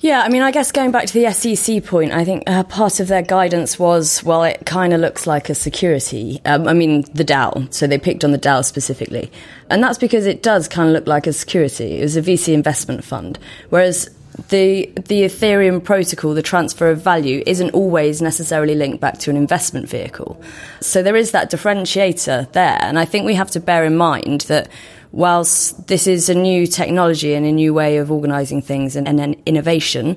[0.00, 3.00] Yeah, I mean, I guess going back to the SEC point, I think uh, part
[3.00, 6.40] of their guidance was, well, it kind of looks like a security.
[6.44, 7.72] Um, I mean, the DAO.
[7.72, 9.32] So they picked on the DAO specifically.
[9.70, 11.98] And that's because it does kind of look like a security.
[11.98, 13.38] It was a VC investment fund.
[13.70, 14.10] Whereas
[14.50, 19.36] the the Ethereum protocol, the transfer of value, isn't always necessarily linked back to an
[19.36, 20.38] investment vehicle.
[20.80, 22.78] So there is that differentiator there.
[22.82, 24.68] And I think we have to bear in mind that
[25.12, 29.20] whilst this is a new technology and a new way of organising things and, and
[29.20, 30.16] an innovation,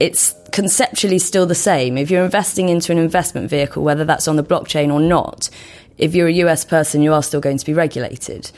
[0.00, 1.98] it's conceptually still the same.
[1.98, 5.50] If you're investing into an investment vehicle, whether that's on the blockchain or not,
[5.98, 8.50] if you're a US person, you are still going to be regulated.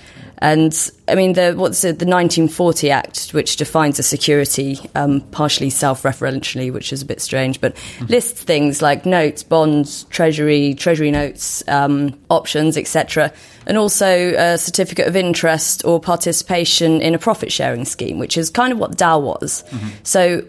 [0.42, 5.68] And I mean, the, what's it, the 1940 Act, which defines a security um, partially
[5.68, 8.06] self-referentially, which is a bit strange, but mm-hmm.
[8.06, 13.32] lists things like notes, bonds, treasury, treasury notes, um, options, etc.,
[13.66, 18.72] and also a certificate of interest or participation in a profit-sharing scheme, which is kind
[18.72, 19.62] of what DAO was.
[19.68, 19.88] Mm-hmm.
[20.02, 20.42] So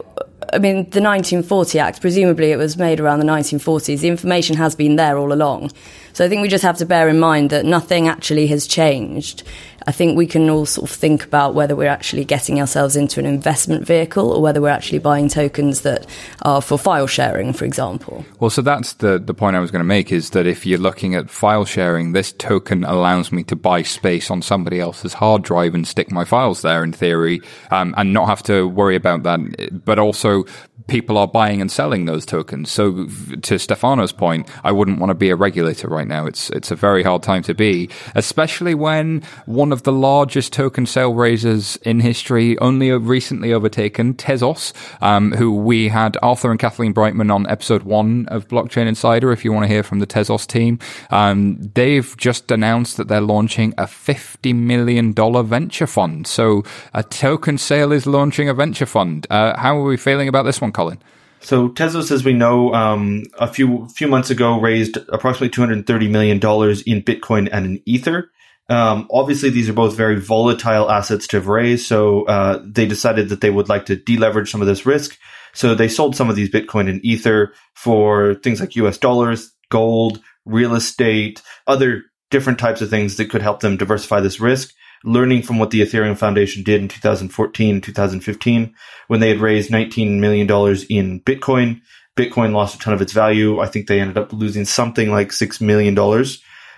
[0.54, 4.02] I mean, the 1940 Act, presumably it was made around the 1940s.
[4.02, 5.72] The information has been there all along.
[6.14, 9.44] So I think we just have to bear in mind that nothing actually has changed.
[9.88, 13.20] I think we can all sort of think about whether we're actually getting ourselves into
[13.20, 16.06] an investment vehicle or whether we're actually buying tokens that
[16.44, 18.26] are for file sharing, for example.
[18.40, 20.80] Well, so that's the, the point I was going to make is that if you're
[20.80, 25.44] looking at file sharing, this token allows me to buy space on somebody else's hard
[25.44, 27.42] drive and stick my files there in theory
[27.72, 30.46] um, and not have to worry about that, but also
[30.88, 32.70] people are buying and selling those tokens.
[32.72, 33.08] So
[33.42, 36.26] to Stefano's point, I wouldn't want to be a regulator right now.
[36.26, 40.86] It's it's a very hard time to be, especially when one of the largest token
[40.86, 46.94] sale raisers in history, only recently overtaken Tezos, um, who we had Arthur and Kathleen
[46.94, 49.32] Breitman on episode one of Blockchain Insider.
[49.32, 50.80] If you want to hear from the Tezos team,
[51.10, 56.28] um, they've just announced that they're launching a fifty million dollar venture fund.
[56.28, 59.28] So a token sale is launching a venture fund.
[59.30, 60.72] Uh, how are we feeling about this one?
[60.72, 61.00] Colin?
[61.44, 65.88] So Tezos, as we know, um, a few few months ago raised approximately two hundred
[65.88, 68.30] thirty million dollars in Bitcoin and in Ether.
[68.72, 73.28] Um, obviously, these are both very volatile assets to have raised, so uh, they decided
[73.28, 75.18] that they would like to deleverage some of this risk.
[75.54, 80.22] So they sold some of these Bitcoin and Ether for things like US dollars, gold,
[80.46, 84.74] real estate, other different types of things that could help them diversify this risk.
[85.04, 88.74] Learning from what the Ethereum Foundation did in 2014, 2015,
[89.08, 90.48] when they had raised $19 million
[90.90, 91.82] in Bitcoin.
[92.16, 93.60] Bitcoin lost a ton of its value.
[93.60, 95.96] I think they ended up losing something like $6 million.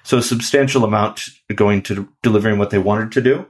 [0.04, 3.46] So a substantial amount going to delivering what they wanted to do.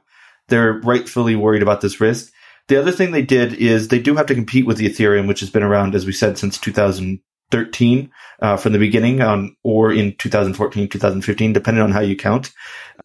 [0.47, 2.31] They're rightfully worried about this risk.
[2.67, 5.41] The other thing they did is they do have to compete with the Ethereum, which
[5.41, 8.11] has been around, as we said, since 2013
[8.41, 12.51] uh, from the beginning, um, or in 2014, 2015, depending on how you count.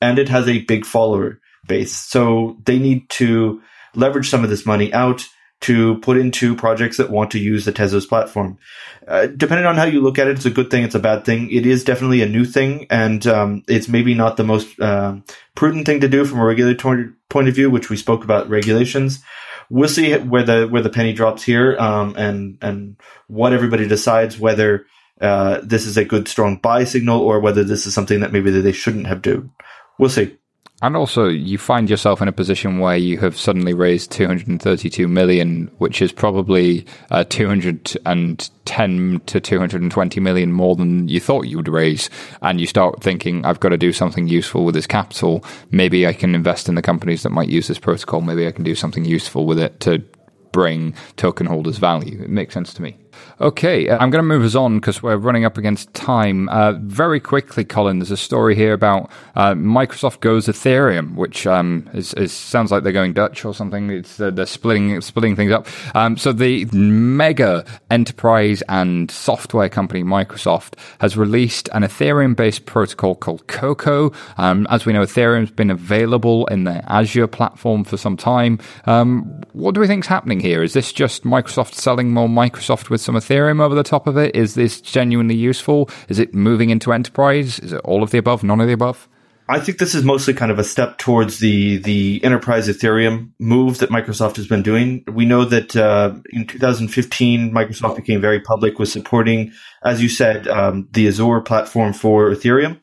[0.00, 1.92] And it has a big follower base.
[1.92, 3.62] So they need to
[3.94, 5.26] leverage some of this money out
[5.60, 8.58] to put into projects that want to use the Tezos platform.
[9.06, 11.24] Uh, depending on how you look at it, it's a good thing, it's a bad
[11.24, 11.50] thing.
[11.50, 15.16] It is definitely a new thing, and um, it's maybe not the most uh,
[15.54, 19.22] prudent thing to do from a regulatory point of view, which we spoke about regulations
[19.70, 24.38] we'll see where the where the penny drops here, um, and and what everybody decides
[24.38, 24.86] whether
[25.20, 28.50] uh, this is a good strong buy signal or whether this is something that maybe
[28.50, 29.52] they shouldn't have done.
[29.98, 30.37] We'll see.
[30.80, 35.68] And also, you find yourself in a position where you have suddenly raised 232 million,
[35.78, 42.08] which is probably uh, 210 to 220 million more than you thought you would raise.
[42.42, 45.44] And you start thinking, I've got to do something useful with this capital.
[45.72, 48.20] Maybe I can invest in the companies that might use this protocol.
[48.20, 50.04] Maybe I can do something useful with it to
[50.52, 52.22] bring token holders value.
[52.22, 52.96] It makes sense to me.
[53.40, 56.48] Okay, uh, I'm going to move us on because we're running up against time.
[56.48, 61.88] Uh, very quickly, Colin, there's a story here about uh, Microsoft goes Ethereum, which um,
[61.94, 63.90] is, is, sounds like they're going Dutch or something.
[63.90, 65.66] It's uh, they're splitting splitting things up.
[65.94, 73.46] Um, so the mega enterprise and software company Microsoft has released an Ethereum-based protocol called
[73.46, 74.12] Coco.
[74.36, 78.58] Um, as we know, Ethereum's been available in the Azure platform for some time.
[78.86, 80.62] Um, what do we think is happening here?
[80.62, 84.36] Is this just Microsoft selling more Microsoft with some Ethereum over the top of it?
[84.36, 85.88] Is this genuinely useful?
[86.10, 87.58] Is it moving into enterprise?
[87.58, 89.08] Is it all of the above, none of the above?
[89.48, 93.78] I think this is mostly kind of a step towards the the enterprise Ethereum move
[93.78, 95.04] that Microsoft has been doing.
[95.10, 100.46] We know that uh, in 2015, Microsoft became very public with supporting, as you said,
[100.46, 102.78] um, the Azure platform for Ethereum,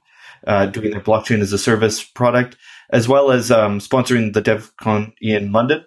[0.47, 2.57] uh, doing their blockchain as a service product,
[2.89, 5.85] as well as um, sponsoring the DevCon in London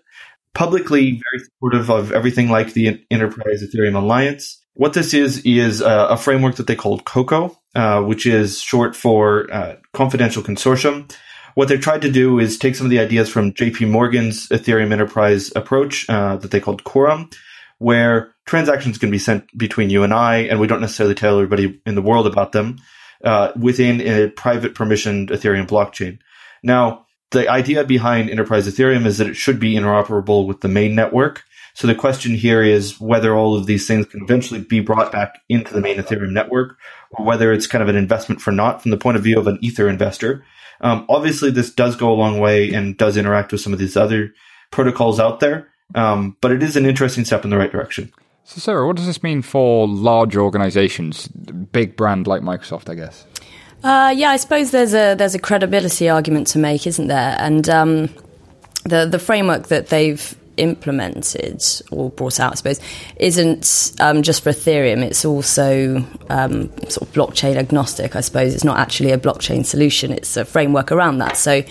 [0.58, 4.60] publicly very supportive of everything like the Enterprise Ethereum Alliance.
[4.74, 8.96] What this is is uh, a framework that they called COCO, uh, which is short
[8.96, 11.14] for uh, Confidential Consortium.
[11.54, 14.90] What they've tried to do is take some of the ideas from JP Morgan's Ethereum
[14.90, 17.30] Enterprise approach uh, that they called Quorum,
[17.78, 21.80] where transactions can be sent between you and I, and we don't necessarily tell everybody
[21.86, 22.78] in the world about them
[23.22, 26.18] uh, within a private permissioned Ethereum blockchain.
[26.64, 30.94] Now, the idea behind enterprise Ethereum is that it should be interoperable with the main
[30.94, 31.44] network.
[31.74, 35.40] So the question here is whether all of these things can eventually be brought back
[35.48, 36.76] into the main Ethereum network,
[37.12, 39.46] or whether it's kind of an investment for naught from the point of view of
[39.46, 40.44] an Ether investor.
[40.80, 43.96] Um, obviously, this does go a long way and does interact with some of these
[43.96, 44.32] other
[44.70, 48.12] protocols out there, um, but it is an interesting step in the right direction.
[48.44, 53.26] So, Sara, what does this mean for large organizations, big brand like Microsoft, I guess?
[53.82, 57.36] Uh, yeah, I suppose there's a there's a credibility argument to make, isn't there?
[57.38, 58.08] And um,
[58.84, 61.62] the the framework that they've implemented
[61.92, 62.80] or brought out, I suppose,
[63.16, 65.02] isn't um, just for Ethereum.
[65.02, 68.16] It's also um, sort of blockchain agnostic.
[68.16, 70.12] I suppose it's not actually a blockchain solution.
[70.12, 71.36] It's a framework around that.
[71.36, 71.62] So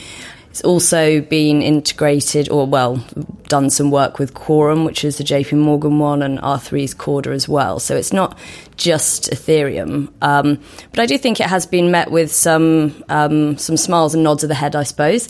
[0.57, 2.95] it's also been integrated, or well,
[3.43, 7.47] done some work with Quorum, which is the JP Morgan one, and R3's Corda as
[7.47, 7.79] well.
[7.79, 8.35] So it's not
[8.75, 10.59] just Ethereum, um,
[10.93, 14.41] but I do think it has been met with some um, some smiles and nods
[14.41, 15.29] of the head, I suppose.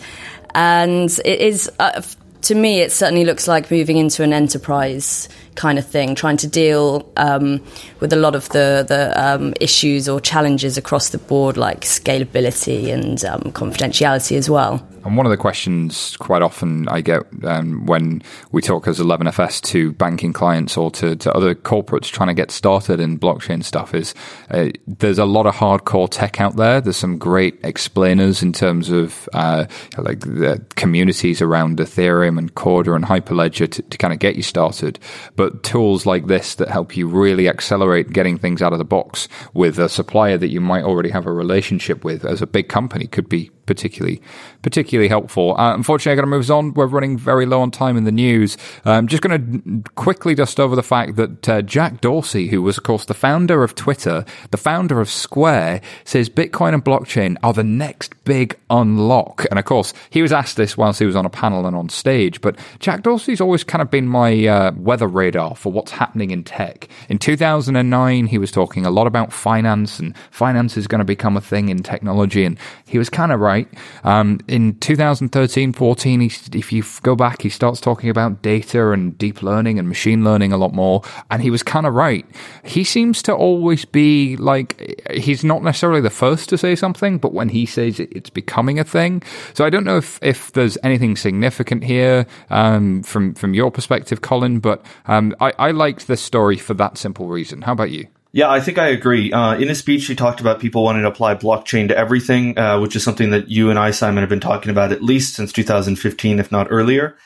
[0.55, 2.01] And it is, uh,
[2.43, 6.47] to me, it certainly looks like moving into an enterprise kind of thing, trying to
[6.47, 7.61] deal um,
[7.99, 12.93] with a lot of the the um, issues or challenges across the board, like scalability
[12.93, 14.87] and um, confidentiality as well.
[15.07, 19.61] And one of the questions quite often I get um, when we talk as 11FS
[19.67, 23.95] to banking clients or to, to other corporates trying to get started in blockchain stuff
[23.95, 24.13] is
[24.51, 26.81] uh, there's a lot of hardcore tech out there.
[26.81, 29.67] There's some great explainers in terms of uh,
[29.97, 34.43] like the communities around Ethereum and Corda and Hyperledger to, to kind of get you
[34.43, 34.99] started.
[35.37, 39.27] But tools like this that help you really accelerate getting things out of the box
[39.53, 43.07] with a supplier that you might already have a relationship with as a big company
[43.07, 44.21] could be particularly
[44.63, 45.56] particularly helpful.
[45.58, 46.73] Uh, unfortunately, I got to move on.
[46.73, 48.58] We're running very low on time in the news.
[48.86, 52.77] I'm just going to quickly dust over the fact that uh, Jack Dorsey, who was
[52.77, 57.54] of course the founder of Twitter, the founder of Square, says Bitcoin and blockchain are
[57.54, 59.46] the next big unlock.
[59.50, 61.89] And of course, he was asked this whilst he was on a panel and on
[61.89, 62.41] stage.
[62.41, 66.44] But Jack Dorsey's always kind of been my uh, weather radar for what's happening in
[66.44, 66.87] tech.
[67.10, 71.37] In 2009, he was talking a lot about finance, and finance is going to become
[71.37, 72.44] a thing in technology.
[72.44, 73.56] And he was kind of right.
[74.03, 76.27] Um, in 2013, 14, he,
[76.58, 80.51] if you go back, he starts talking about data and deep learning and machine learning
[80.51, 81.01] a lot more.
[81.31, 82.25] And he was kind of right.
[82.63, 87.33] He seems to always be like, he's not necessarily the first to say something, but
[87.33, 89.23] when he says it, it's becoming a thing.
[89.53, 94.21] So I don't know if, if there's anything significant here um, from, from your perspective,
[94.21, 97.62] Colin, but um, I, I liked this story for that simple reason.
[97.62, 98.08] How about you?
[98.38, 99.31] Yeah, I think I agree.
[99.31, 102.79] Uh, in his speech, he talked about people wanting to apply blockchain to everything, uh,
[102.79, 105.52] which is something that you and I, Simon, have been talking about at least since
[105.52, 107.17] 2015, if not earlier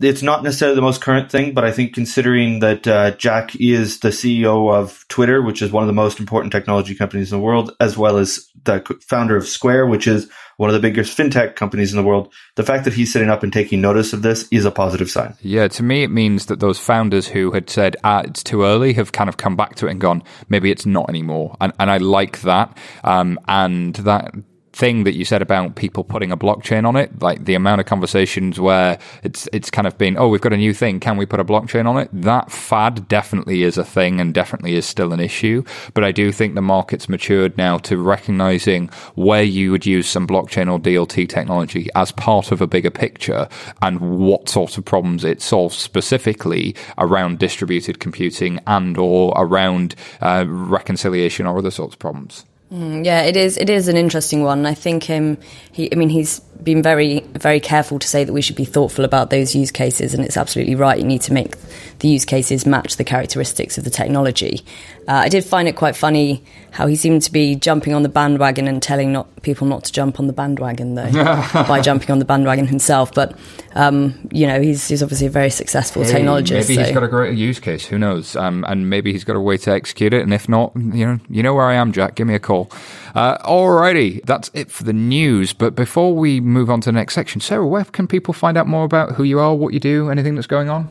[0.00, 4.00] it's not necessarily the most current thing, but I think considering that uh, Jack is
[4.00, 7.44] the CEO of Twitter, which is one of the most important technology companies in the
[7.44, 10.30] world, as well as the founder of Square, which is
[10.62, 13.42] one of the biggest fintech companies in the world, the fact that he's sitting up
[13.42, 15.34] and taking notice of this is a positive sign.
[15.40, 18.92] Yeah, to me, it means that those founders who had said, ah, it's too early,
[18.92, 21.56] have kind of come back to it and gone, maybe it's not anymore.
[21.60, 22.78] And, and I like that.
[23.02, 24.32] Um, and that
[24.72, 27.86] thing that you said about people putting a blockchain on it, like the amount of
[27.86, 31.26] conversations where it's it's kind of been, oh, we've got a new thing, can we
[31.26, 32.08] put a blockchain on it?
[32.12, 35.62] That fad definitely is a thing and definitely is still an issue.
[35.94, 40.26] But I do think the market's matured now to recognizing where you would use some
[40.26, 43.48] blockchain or DLT technology as part of a bigger picture
[43.82, 50.44] and what sort of problems it solves specifically around distributed computing and or around uh,
[50.48, 52.44] reconciliation or other sorts of problems.
[52.72, 53.58] Mm, yeah, it is.
[53.58, 54.64] It is an interesting one.
[54.64, 55.36] I think um,
[55.72, 55.92] he.
[55.92, 59.28] I mean, he's been very, very careful to say that we should be thoughtful about
[59.28, 60.98] those use cases, and it's absolutely right.
[60.98, 61.54] You need to make
[61.98, 64.64] the use cases match the characteristics of the technology.
[65.08, 68.08] Uh, I did find it quite funny how he seemed to be jumping on the
[68.08, 71.10] bandwagon and telling not people not to jump on the bandwagon though
[71.68, 73.12] by jumping on the bandwagon himself.
[73.12, 73.36] But
[73.74, 76.68] um, you know, he's he's obviously a very successful hey, technologist.
[76.68, 76.84] Maybe so.
[76.84, 77.84] he's got a great use case.
[77.86, 78.36] Who knows?
[78.36, 80.22] Um, and maybe he's got a way to execute it.
[80.22, 82.14] And if not, you know, you know where I am, Jack.
[82.14, 82.70] Give me a call.
[83.14, 85.52] Uh, alrighty, that's it for the news.
[85.52, 88.66] But before we move on to the next section, Sara, where can people find out
[88.66, 90.88] more about who you are, what you do, anything that's going on?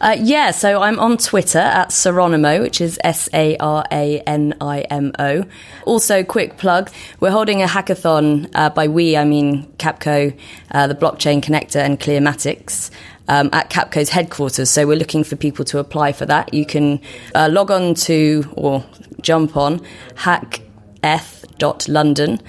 [0.00, 4.54] Uh, yeah, so I'm on Twitter at Saronimo, which is S A R A N
[4.58, 5.44] I M O.
[5.84, 6.90] Also, quick plug
[7.20, 8.50] we're holding a hackathon.
[8.54, 10.34] Uh, by we, I mean Capco,
[10.70, 12.90] uh, the blockchain connector, and Clearmatics.
[13.28, 14.70] Um, at Capco's headquarters.
[14.70, 16.52] So we're looking for people to apply for that.
[16.52, 17.00] You can
[17.32, 18.84] uh, log on to or
[19.20, 19.82] jump on
[20.16, 22.40] hacketh.london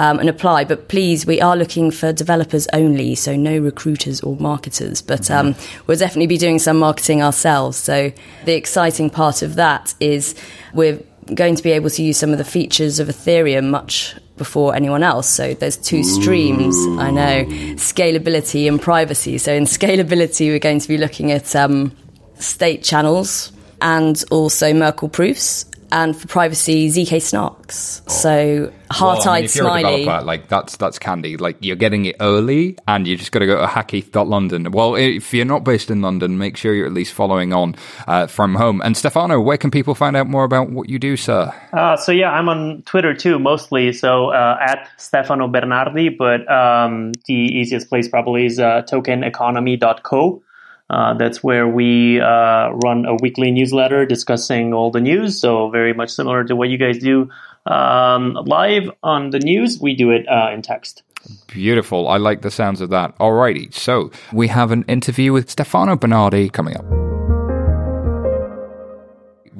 [0.00, 0.64] um, and apply.
[0.64, 5.02] But please, we are looking for developers only, so no recruiters or marketers.
[5.02, 5.54] But um,
[5.86, 7.76] we'll definitely be doing some marketing ourselves.
[7.76, 8.10] So
[8.46, 10.34] the exciting part of that is
[10.72, 10.98] we're
[11.34, 15.02] going to be able to use some of the features of Ethereum much before anyone
[15.02, 15.28] else.
[15.28, 16.74] So there's two streams.
[16.98, 17.44] I know
[17.76, 19.36] scalability and privacy.
[19.36, 21.94] So in scalability, we're going to be looking at um,
[22.38, 28.02] state channels and also Merkle proofs and for privacy, ZK Snarks.
[28.06, 28.12] Oh.
[28.12, 29.94] So heart-eyed well, I mean, if you're smiley.
[29.94, 31.36] A developer, like that's that's candy.
[31.36, 34.70] Like you're getting it early, and you just got to go to hacketh.london.
[34.72, 37.76] Well, if you're not based in London, make sure you're at least following on
[38.06, 38.80] uh, from home.
[38.84, 41.52] And Stefano, where can people find out more about what you do, sir?
[41.72, 43.92] Uh, so yeah, I'm on Twitter too, mostly.
[43.92, 50.42] So uh, at Stefano Bernardi, but um, the easiest place probably is uh, tokeneconomy.co.
[50.90, 55.40] Uh, that's where we uh, run a weekly newsletter discussing all the news.
[55.40, 57.30] So very much similar to what you guys do
[57.66, 59.80] um, live on the news.
[59.80, 61.04] We do it uh, in text.
[61.46, 62.08] Beautiful.
[62.08, 63.16] I like the sounds of that.
[63.18, 63.72] Alrighty.
[63.72, 67.09] So we have an interview with Stefano Bernardi coming up.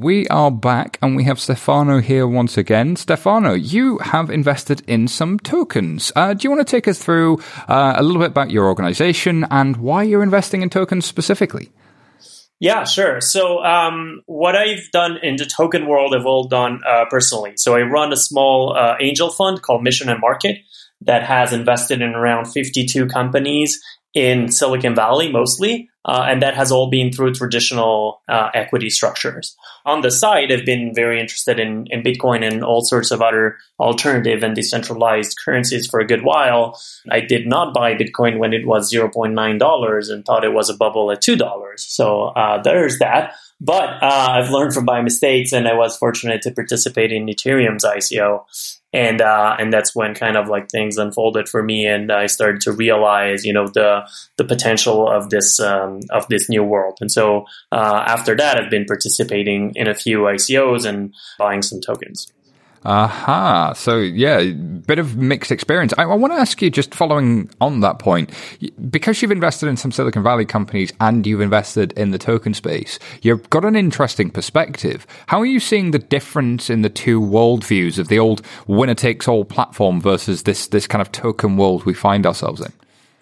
[0.01, 2.97] We are back and we have Stefano here once again.
[2.97, 6.11] Stefano, you have invested in some tokens.
[6.17, 7.39] Uh, do you want to take us through
[7.69, 11.69] uh, a little bit about your organization and why you're investing in tokens specifically?
[12.61, 13.21] Yeah, sure.
[13.21, 17.53] So, um, what I've done in the token world, I've all done uh, personally.
[17.57, 20.61] So, I run a small uh, angel fund called Mission and Market
[21.03, 23.79] that has invested in around 52 companies
[24.15, 29.57] in Silicon Valley mostly, uh, and that has all been through traditional uh, equity structures.
[29.85, 33.59] On the side, I've been very interested in, in Bitcoin and all sorts of other
[33.79, 36.81] alternative and decentralized currencies for a good while.
[37.11, 41.11] I did not buy Bitcoin when it was $0.9 and thought it was a bubble
[41.13, 41.79] at $2.
[41.79, 43.35] So uh, there's that.
[43.61, 47.85] But uh, I've learned from my mistakes, and I was fortunate to participate in Ethereum's
[47.85, 48.45] ICO.
[48.93, 52.61] And uh, and that's when kind of like things unfolded for me, and I started
[52.63, 56.99] to realize, you know, the the potential of this um, of this new world.
[57.01, 61.81] And so uh, after that, I've been participating in a few ICOs and buying some
[61.81, 62.33] tokens.
[62.85, 63.75] Aha.
[63.75, 65.93] So yeah, bit of mixed experience.
[65.99, 68.31] I, I want to ask you, just following on that point,
[68.91, 72.99] because you've invested in some Silicon Valley companies and you've invested in the token space,
[73.21, 75.07] you've got an interesting perspective.
[75.27, 79.29] How are you seeing the difference in the two worldviews of the old winner takes
[79.29, 82.73] all platform versus this this kind of token world we find ourselves in?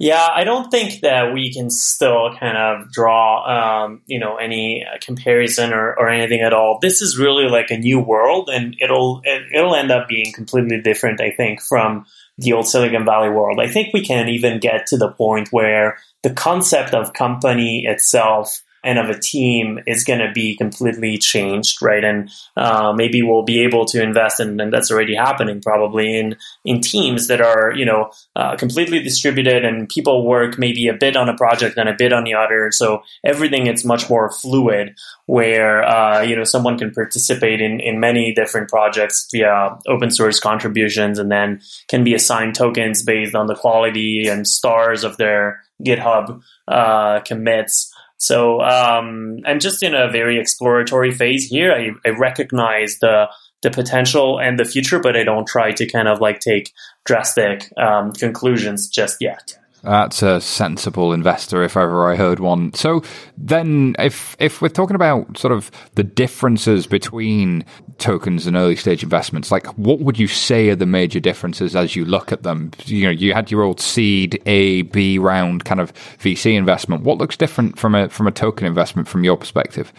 [0.01, 4.87] Yeah, I don't think that we can still kind of draw, um, you know, any
[5.01, 6.79] comparison or, or anything at all.
[6.81, 11.21] This is really like a new world, and it'll it'll end up being completely different.
[11.21, 12.07] I think from
[12.39, 13.59] the old Silicon Valley world.
[13.61, 18.63] I think we can even get to the point where the concept of company itself
[18.85, 22.05] and of a team is going to be completely changed, right?
[22.05, 26.37] And uh, maybe we'll be able to invest, in, and that's already happening probably in
[26.65, 31.17] in teams that are you know uh, completely distributed, and people work maybe a bit
[31.17, 32.71] on a project and a bit on the other.
[32.73, 38.01] So everything is much more fluid, where uh, you know someone can participate in in
[38.01, 43.47] many different projects via open source contributions, and then can be assigned tokens based on
[43.47, 47.93] the quality and stars of their GitHub uh, commits.
[48.19, 51.73] So um, I'm just in a very exploratory phase here.
[51.73, 53.29] I, I recognize the
[53.63, 56.73] the potential and the future, but I don't try to kind of like take
[57.05, 59.59] drastic um, conclusions just yet.
[59.83, 62.75] That's a sensible investor, if ever I heard one.
[62.75, 63.03] So
[63.37, 67.65] then, if if we're talking about sort of the differences between
[67.99, 71.95] tokens and early stage investments, like what would you say are the major differences as
[71.95, 72.73] you look at them?
[72.87, 77.05] You know, you had your old seed A B round kind of VC investment.
[77.05, 79.93] What looks different from a from a token investment from your perspective?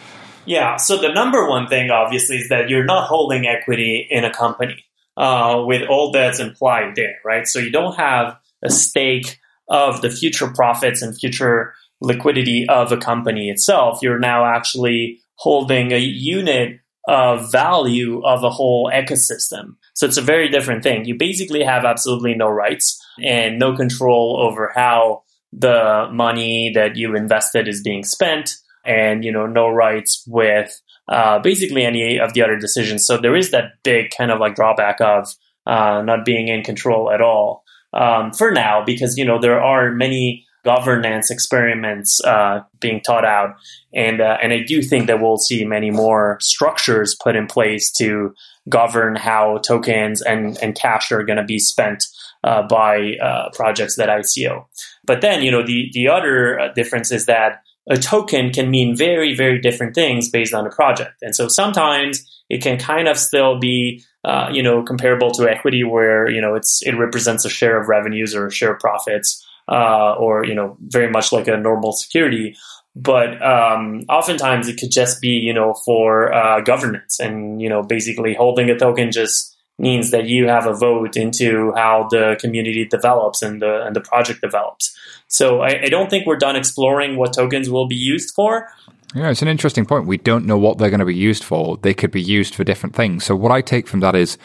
[0.46, 0.76] Yeah.
[0.78, 4.84] So the number one thing, obviously, is that you're not holding equity in a company
[5.16, 7.48] uh, with all that's implied there, right?
[7.48, 9.39] So you don't have a stake
[9.70, 14.00] of the future profits and future liquidity of a company itself.
[14.02, 19.76] You're now actually holding a unit of value of a whole ecosystem.
[19.96, 21.06] So it's a very different thing.
[21.06, 27.16] You basically have absolutely no rights and no control over how the money that you
[27.16, 28.56] invested is being spent
[28.86, 33.36] and you know no rights with uh, basically any of the other decisions so there
[33.36, 35.34] is that big kind of like drawback of
[35.66, 37.64] uh, not being in control at all
[37.94, 43.56] um, for now because you know there are many governance experiments uh, being taught out,
[43.94, 47.92] and uh, and I do think that we'll see many more structures put in place
[47.94, 48.34] to
[48.68, 52.06] govern how tokens and and cash are going to be spent
[52.44, 54.66] uh, by uh, projects that ICO.
[55.06, 58.96] But then you know the the other uh, difference is that a token can mean
[58.96, 63.18] very very different things based on a project, and so sometimes it can kind of
[63.18, 67.50] still be uh, you know, comparable to equity, where you know it's it represents a
[67.50, 71.48] share of revenues or a share of profits, uh, or you know, very much like
[71.48, 72.56] a normal security.
[72.96, 77.82] But um, oftentimes it could just be you know for uh, governance, and you know,
[77.82, 82.84] basically holding a token just means that you have a vote into how the community
[82.84, 84.94] develops and the and the project develops.
[85.30, 88.68] So I, I don't think we're done exploring what tokens will be used for.
[89.16, 90.06] Yeah, it's an interesting point.
[90.06, 91.78] We don't know what they're going to be used for.
[91.78, 93.26] They could be used for different things.
[93.26, 94.38] So what I take from that is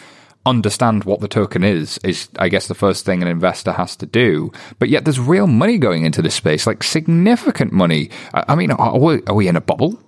[0.47, 4.07] understand what the token is is I guess the first thing an investor has to
[4.07, 4.53] do.
[4.79, 8.11] But yet there's real money going into this space, like significant money.
[8.33, 9.99] I mean, are we, are we in a bubble?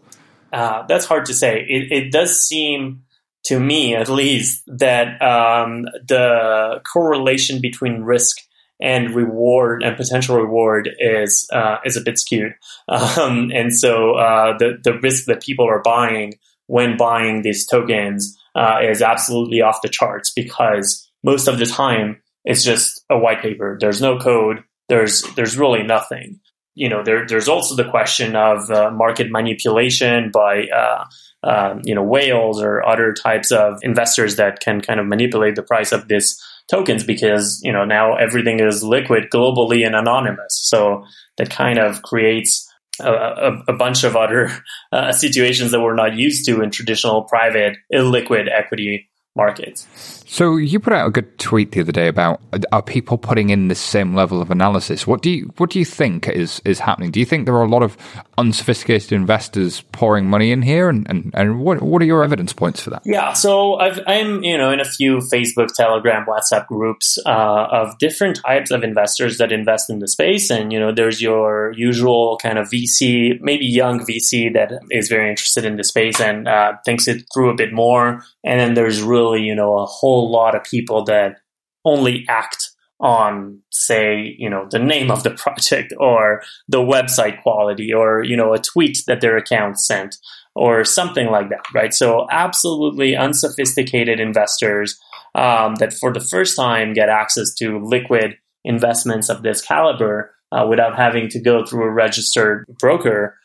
[0.53, 1.67] Uh, that's hard to say.
[1.69, 3.03] It, it, does seem
[3.45, 8.39] to me, at least, that um, the correlation between risk
[8.81, 12.55] and reward and potential reward is uh, is a bit skewed.
[12.89, 16.35] Um, and so uh, the the risk that people are buying
[16.67, 22.23] when buying these tokens uh, is absolutely off the charts because most of the time
[22.45, 23.77] it's just a white paper.
[23.81, 24.63] There's no code.
[24.89, 26.41] There's there's really nothing.
[26.75, 31.05] You know, there, there's also the question of uh, market manipulation by uh,
[31.43, 35.63] um, you know whales or other types of investors that can kind of manipulate the
[35.63, 40.61] price of this tokens because you know now everything is liquid globally and anonymous.
[40.69, 41.05] So
[41.39, 42.69] that kind of creates
[43.01, 44.51] a, a, a bunch of other
[44.93, 49.87] uh, situations that we're not used to in traditional private illiquid equity markets.
[50.27, 52.41] So you put out a good tweet the other day about
[52.73, 55.07] are people putting in the same level of analysis?
[55.07, 57.11] What do you what do you think is is happening?
[57.11, 57.97] Do you think there are a lot of
[58.39, 62.81] unsophisticated investors pouring money in here, and and, and what what are your evidence points
[62.81, 63.03] for that?
[63.05, 67.99] Yeah, so i am you know in a few Facebook, Telegram, WhatsApp groups uh, of
[67.99, 72.39] different types of investors that invest in the space, and you know there's your usual
[72.43, 76.75] kind of VC, maybe young VC that is very interested in the space and uh,
[76.85, 80.55] thinks it through a bit more, and then there's really, you know, a whole lot
[80.55, 81.39] of people that
[81.85, 82.71] only act
[83.01, 88.37] on say you know the name of the project or the website quality or you
[88.37, 90.17] know a tweet that their account sent
[90.55, 94.99] or something like that right so absolutely unsophisticated investors
[95.35, 100.67] um, that for the first time get access to liquid investments of this caliber uh,
[100.69, 103.37] without having to go through a registered broker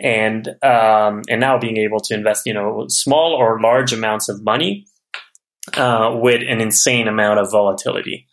[0.00, 4.44] and um, and now being able to invest you know small or large amounts of
[4.44, 4.86] money
[5.74, 8.26] uh, with an insane amount of volatility.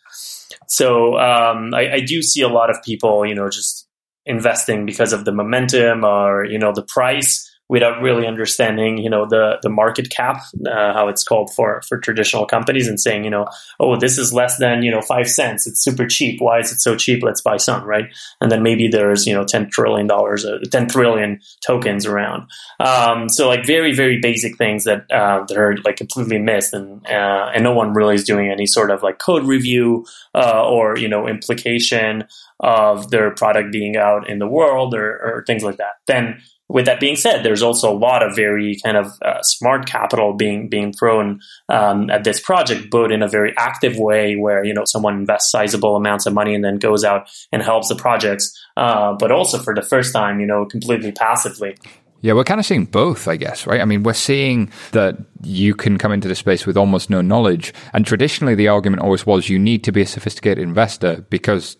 [0.68, 3.88] So um, I, I, do see a lot of people, you know, just
[4.26, 9.26] investing because of the momentum or you know the price without really understanding, you know,
[9.26, 13.30] the the market cap, uh, how it's called for for traditional companies, and saying, you
[13.30, 13.46] know,
[13.78, 15.66] oh, this is less than you know five cents.
[15.66, 16.40] It's super cheap.
[16.40, 17.22] Why is it so cheap?
[17.22, 18.06] Let's buy some, right?
[18.40, 22.48] And then maybe there's you know ten trillion dollars, uh, ten trillion tokens around.
[22.80, 27.06] Um, so like very very basic things that uh, that are like completely missed, and
[27.06, 30.96] uh, and no one really is doing any sort of like code review uh, or
[30.96, 32.24] you know implication
[32.60, 35.94] of their product being out in the world or, or things like that.
[36.06, 39.86] Then with that being said, there's also a lot of very kind of uh, smart
[39.86, 44.62] capital being being thrown um, at this project, but in a very active way, where
[44.64, 47.96] you know someone invests sizable amounts of money and then goes out and helps the
[47.96, 51.74] projects, uh, but also for the first time, you know, completely passively.
[52.20, 53.80] Yeah, we're kind of seeing both, I guess, right?
[53.80, 57.72] I mean, we're seeing that you can come into the space with almost no knowledge.
[57.92, 61.76] And traditionally, the argument always was you need to be a sophisticated investor because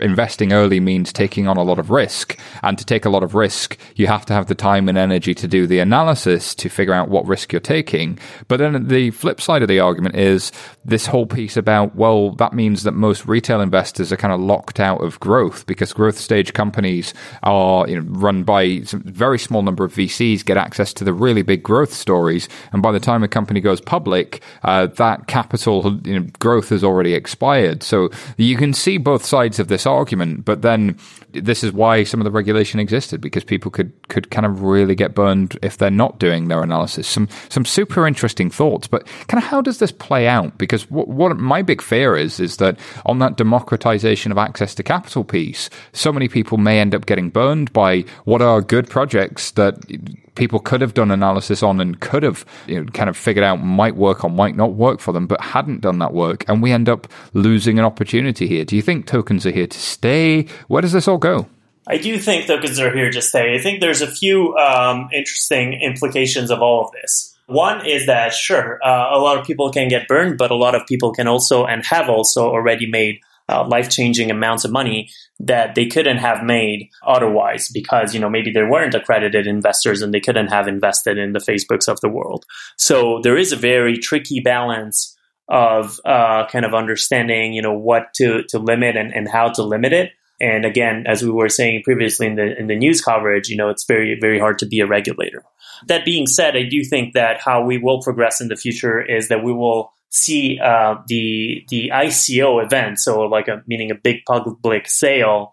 [0.00, 2.38] investing early means taking on a lot of risk.
[2.62, 5.34] And to take a lot of risk, you have to have the time and energy
[5.34, 8.18] to do the analysis to figure out what risk you're taking.
[8.48, 10.50] But then the flip side of the argument is
[10.84, 14.80] this whole piece about, well, that means that most retail investors are kind of locked
[14.80, 19.62] out of growth because growth stage companies are you know, run by a very small
[19.62, 22.48] number of VCs, get access to the really big growth stories.
[22.72, 26.82] And by the time a company goes public, uh, that capital you know, growth has
[26.82, 27.82] already expired.
[27.84, 30.98] So you can see both sides of this argument, but then
[31.32, 34.94] this is why some of the regulation existed because people could could kind of really
[34.94, 37.06] get burned if they're not doing their analysis.
[37.06, 40.58] Some some super interesting thoughts, but kind of how does this play out?
[40.58, 44.82] Because what, what my big fear is is that on that democratization of access to
[44.82, 49.52] capital piece, so many people may end up getting burned by what are good projects
[49.52, 49.74] that
[50.34, 53.56] people could have done analysis on and could have you know, kind of figured out
[53.56, 56.72] might work or might not work for them, but hadn't done that work, and we
[56.72, 58.64] end up losing an opportunity here.
[58.64, 60.46] Do you think tokens are here to stay?
[60.68, 61.46] Where does this all go?
[61.86, 63.54] I do think tokens are here to stay.
[63.54, 67.36] I think there's a few um, interesting implications of all of this.
[67.46, 70.76] One is that, sure, uh, a lot of people can get burned, but a lot
[70.76, 73.20] of people can also and have also already made
[73.50, 78.30] uh, life changing amounts of money that they couldn't have made otherwise because, you know,
[78.30, 82.08] maybe they weren't accredited investors and they couldn't have invested in the Facebooks of the
[82.08, 82.44] world.
[82.76, 85.16] So there is a very tricky balance
[85.48, 89.62] of uh, kind of understanding, you know, what to, to limit and, and how to
[89.62, 90.12] limit it.
[90.40, 93.68] And again, as we were saying previously in the in the news coverage, you know,
[93.68, 95.42] it's very very hard to be a regulator.
[95.86, 99.28] That being said, I do think that how we will progress in the future is
[99.28, 104.24] that we will see uh, the the ICO event, so like a meaning a big
[104.26, 105.52] public sale,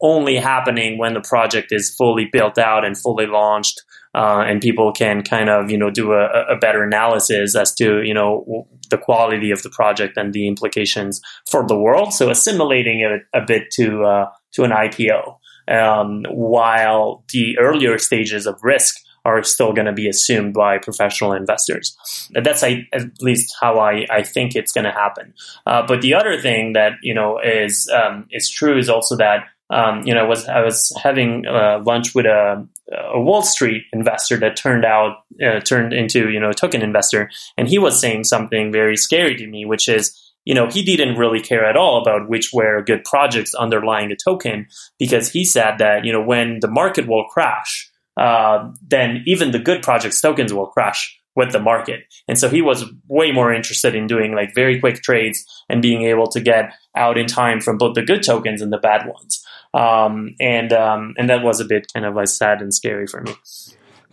[0.00, 3.82] only happening when the project is fully built out and fully launched,
[4.14, 8.02] uh, and people can kind of you know do a, a, better analysis as to
[8.02, 12.12] you know the quality of the project and the implications for the world.
[12.12, 15.36] So assimilating it a bit to uh, to an IPO,
[15.68, 18.96] um, while the earlier stages of risk
[19.28, 21.96] are still going to be assumed by professional investors.
[22.32, 25.34] That's at least how I, I think it's going to happen.
[25.66, 29.44] Uh, but the other thing that you know is um, is true is also that
[29.70, 34.36] um, you know was I was having uh, lunch with a, a, Wall Street investor
[34.38, 38.24] that turned out uh, turned into you know a token investor, and he was saying
[38.24, 40.18] something very scary to me, which is
[40.48, 44.16] you know, he didn't really care at all about which were good projects underlying a
[44.16, 44.66] token
[44.98, 49.58] because he said that, you know, when the market will crash, uh, then even the
[49.58, 52.00] good projects tokens will crash with the market.
[52.26, 56.02] And so he was way more interested in doing like very quick trades and being
[56.02, 59.46] able to get out in time from both the good tokens and the bad ones.
[59.72, 63.20] Um, and um, and that was a bit kind of like sad and scary for
[63.20, 63.34] me.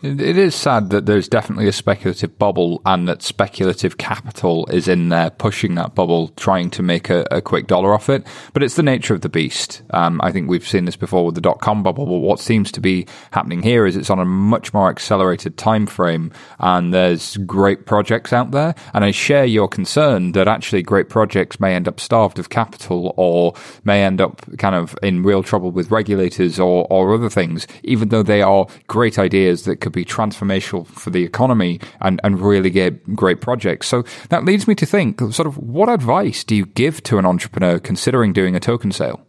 [0.03, 5.07] It is sad that there's definitely a speculative bubble and that speculative capital is in
[5.07, 8.27] there pushing that bubble, trying to make a, a quick dollar off it.
[8.51, 9.83] But it's the nature of the beast.
[9.91, 12.05] Um, I think we've seen this before with the dot com bubble.
[12.05, 15.87] But what seems to be happening here is it's on a much more accelerated time
[15.87, 18.75] frame and there's great projects out there.
[18.93, 23.13] And I share your concern that actually great projects may end up starved of capital
[23.15, 23.53] or
[23.85, 28.09] may end up kind of in real trouble with regulators or, or other things, even
[28.09, 32.69] though they are great ideas that could be transformational for the economy and, and really
[32.69, 33.87] get great projects.
[33.87, 37.25] So that leads me to think sort of what advice do you give to an
[37.25, 39.25] entrepreneur considering doing a token sale?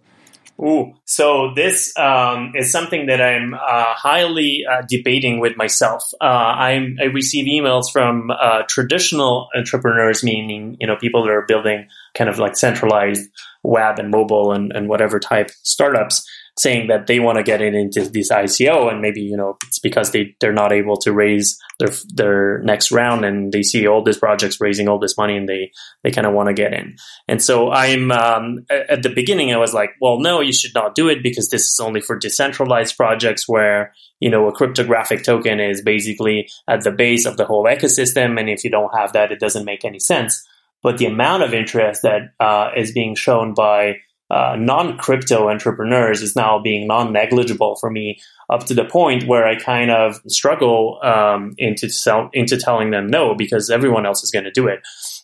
[0.59, 3.59] Ooh, so this um, is something that I'm uh,
[3.95, 6.03] highly uh, debating with myself.
[6.19, 6.73] Uh, i
[7.13, 12.39] receive emails from uh, traditional entrepreneurs, meaning you know people that are building kind of
[12.39, 13.29] like centralized
[13.63, 16.27] web and mobile and, and whatever type startups,
[16.59, 19.79] saying that they want to get it into this ICO, and maybe you know it's
[19.79, 24.03] because they they're not able to raise their their next round, and they see all
[24.03, 25.71] these projects raising all this money, and they
[26.03, 26.97] they kind of want to get in.
[27.29, 30.95] And so I'm um, at the beginning, I was like, well, no, you should not
[30.95, 35.61] do it because this is only for decentralized projects where you know a cryptographic token
[35.61, 39.31] is basically at the base of the whole ecosystem, and if you don't have that,
[39.31, 40.43] it doesn't make any sense.
[40.83, 43.97] But the amount of interest that uh, is being shown by
[44.31, 48.19] uh, non-crypto entrepreneurs is now being non-negligible for me
[48.51, 53.07] up to the point where I kind of struggle um, into sell, into telling them
[53.07, 54.81] no because everyone else is going to do it.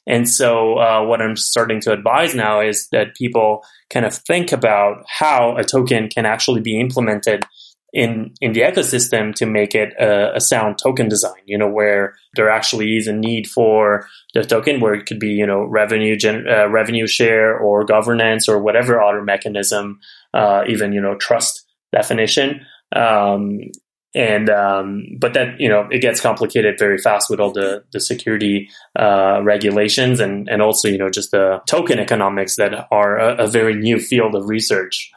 [0.07, 4.53] And so uh, what I'm starting to advise now is that people kind of think
[4.53, 7.45] about how a token can actually be implemented
[7.93, 11.43] in in the ecosystem to make it a, a, sound token design.
[11.45, 15.31] You know, where there actually is a need for the token, where it could be
[15.31, 20.01] you know revenue gen, uh, revenue share or governance or whatever other mechanism,
[20.33, 22.65] uh, even you know trust definition.
[22.95, 23.61] Um,
[24.15, 28.01] and um, but that you know it gets complicated very fast with all the the
[28.01, 28.69] security
[28.99, 33.47] uh, regulations and and also you know just the token economics that are a, a
[33.47, 35.11] very new field of research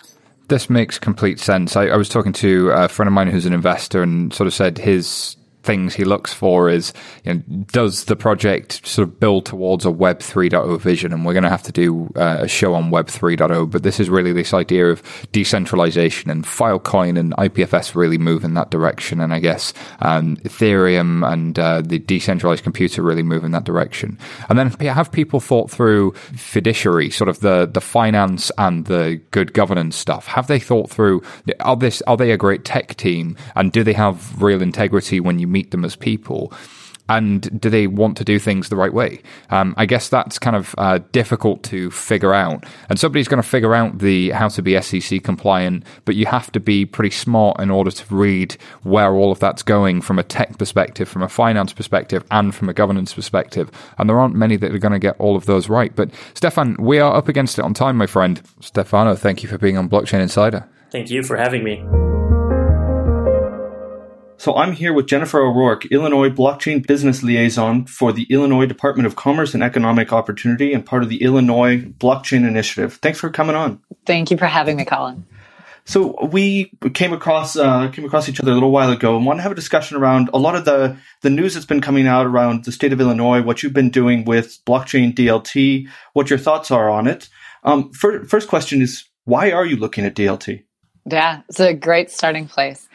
[0.47, 1.75] this makes complete sense.
[1.75, 4.53] I, I, was talking to a friend of mine who's an investor and sort of
[4.53, 5.35] said his
[5.65, 6.93] things he looks for is
[7.23, 7.41] you know,
[7.71, 11.11] does the project sort of build towards a Web 3.0 vision?
[11.11, 13.99] And we're going to have to do uh, a show on Web 3.0, but this
[13.99, 15.01] is really this idea of
[15.31, 19.19] decentralization and Filecoin and IPFS really move in that direction.
[19.19, 24.17] And I guess um, Ethereum and uh, the decentralized computer really move in that direction.
[24.49, 29.53] And then have people thought through fiduciary, sort of the, the finance and the good
[29.53, 30.27] governance stuff?
[30.27, 31.23] Have they thought through,
[31.59, 35.39] are, this, are they a great tech team and do they have real integrity when
[35.39, 36.53] you meet them as people?
[37.07, 39.21] and do they want to do things the right way?
[39.49, 42.65] Um, I guess that's kind of uh, difficult to figure out.
[42.89, 46.51] And somebody's going to figure out the how to be SEC compliant, but you have
[46.53, 50.23] to be pretty smart in order to read where all of that's going from a
[50.23, 53.69] tech perspective, from a finance perspective, and from a governance perspective.
[53.97, 55.95] And there aren't many that are going to get all of those right.
[55.95, 58.41] But Stefan, we are up against it on time, my friend.
[58.61, 60.67] Stefano, thank you for being on Blockchain Insider.
[60.91, 62.14] Thank you for having me.
[64.45, 69.15] So I'm here with Jennifer O'Rourke, Illinois Blockchain Business Liaison for the Illinois Department of
[69.15, 72.99] Commerce and Economic Opportunity and part of the Illinois Blockchain Initiative.
[73.01, 73.81] Thanks for coming on.
[74.05, 75.25] Thank you for having me, Colin.
[75.85, 79.39] So we came across uh, came across each other a little while ago and want
[79.39, 82.27] to have a discussion around a lot of the the news that's been coming out
[82.27, 86.69] around the state of Illinois, what you've been doing with blockchain DLT, what your thoughts
[86.69, 87.29] are on it.
[87.63, 90.65] Um, for, first question is why are you looking at DLT?
[91.09, 92.87] Yeah, it's a great starting place.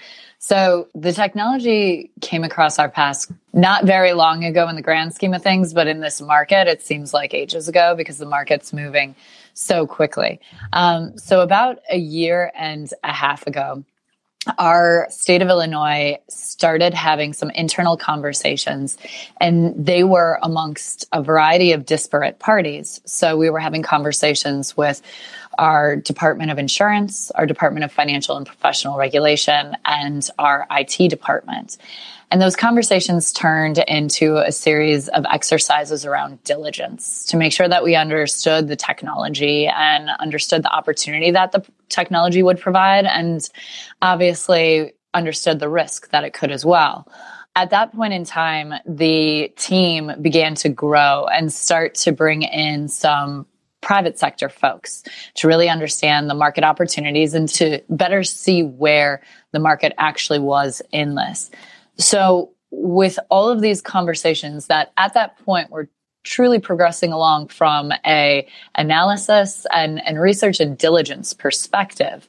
[0.42, 5.34] So the technology came across our path not very long ago in the grand scheme
[5.34, 9.14] of things, but in this market, it seems like ages ago because the market's moving
[9.52, 10.40] so quickly.
[10.72, 13.84] Um, so about a year and a half ago,
[14.58, 18.96] our state of Illinois started having some internal conversations,
[19.42, 23.02] and they were amongst a variety of disparate parties.
[23.04, 25.02] So we were having conversations with
[25.58, 31.76] our Department of Insurance, our Department of Financial and Professional Regulation, and our IT department.
[32.30, 37.82] And those conversations turned into a series of exercises around diligence to make sure that
[37.82, 43.50] we understood the technology and understood the opportunity that the technology would provide, and
[44.00, 47.08] obviously understood the risk that it could as well.
[47.56, 52.86] At that point in time, the team began to grow and start to bring in
[52.86, 53.44] some
[53.80, 55.02] private sector folks
[55.34, 59.22] to really understand the market opportunities and to better see where
[59.52, 61.50] the market actually was in this.
[61.96, 65.88] So with all of these conversations that at that point were
[66.22, 72.28] truly progressing along from a analysis and, and research and diligence perspective,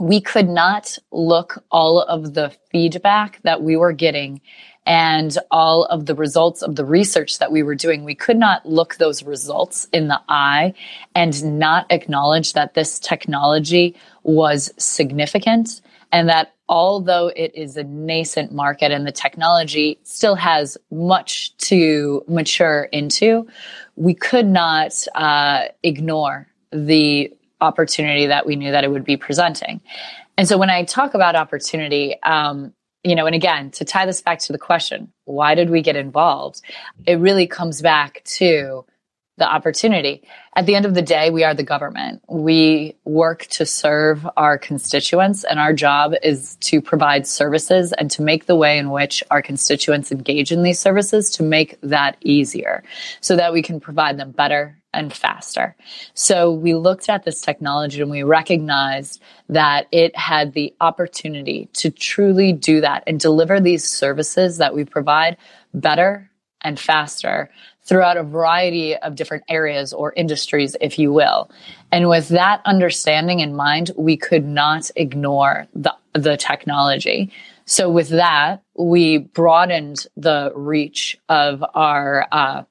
[0.00, 4.40] we could not look all of the feedback that we were getting
[4.86, 8.66] and all of the results of the research that we were doing, we could not
[8.66, 10.74] look those results in the eye
[11.14, 15.80] and not acknowledge that this technology was significant
[16.12, 22.24] and that although it is a nascent market and the technology still has much to
[22.26, 23.46] mature into,
[23.96, 29.80] we could not uh, ignore the opportunity that we knew that it would be presenting.
[30.38, 32.72] And so when I talk about opportunity, um,
[33.02, 35.96] you know, and again, to tie this back to the question, why did we get
[35.96, 36.60] involved?
[37.06, 38.84] It really comes back to
[39.38, 40.22] the opportunity.
[40.54, 42.22] At the end of the day, we are the government.
[42.28, 48.22] We work to serve our constituents, and our job is to provide services and to
[48.22, 52.84] make the way in which our constituents engage in these services to make that easier
[53.20, 55.76] so that we can provide them better and faster.
[56.14, 61.90] So we looked at this technology and we recognized that it had the opportunity to
[61.90, 65.36] truly do that and deliver these services that we provide
[65.72, 66.30] better
[66.62, 67.50] and faster
[67.82, 71.50] throughout a variety of different areas or industries, if you will.
[71.90, 77.32] And with that understanding in mind, we could not ignore the, the technology.
[77.64, 82.64] So with that, we broadened the reach of our uh,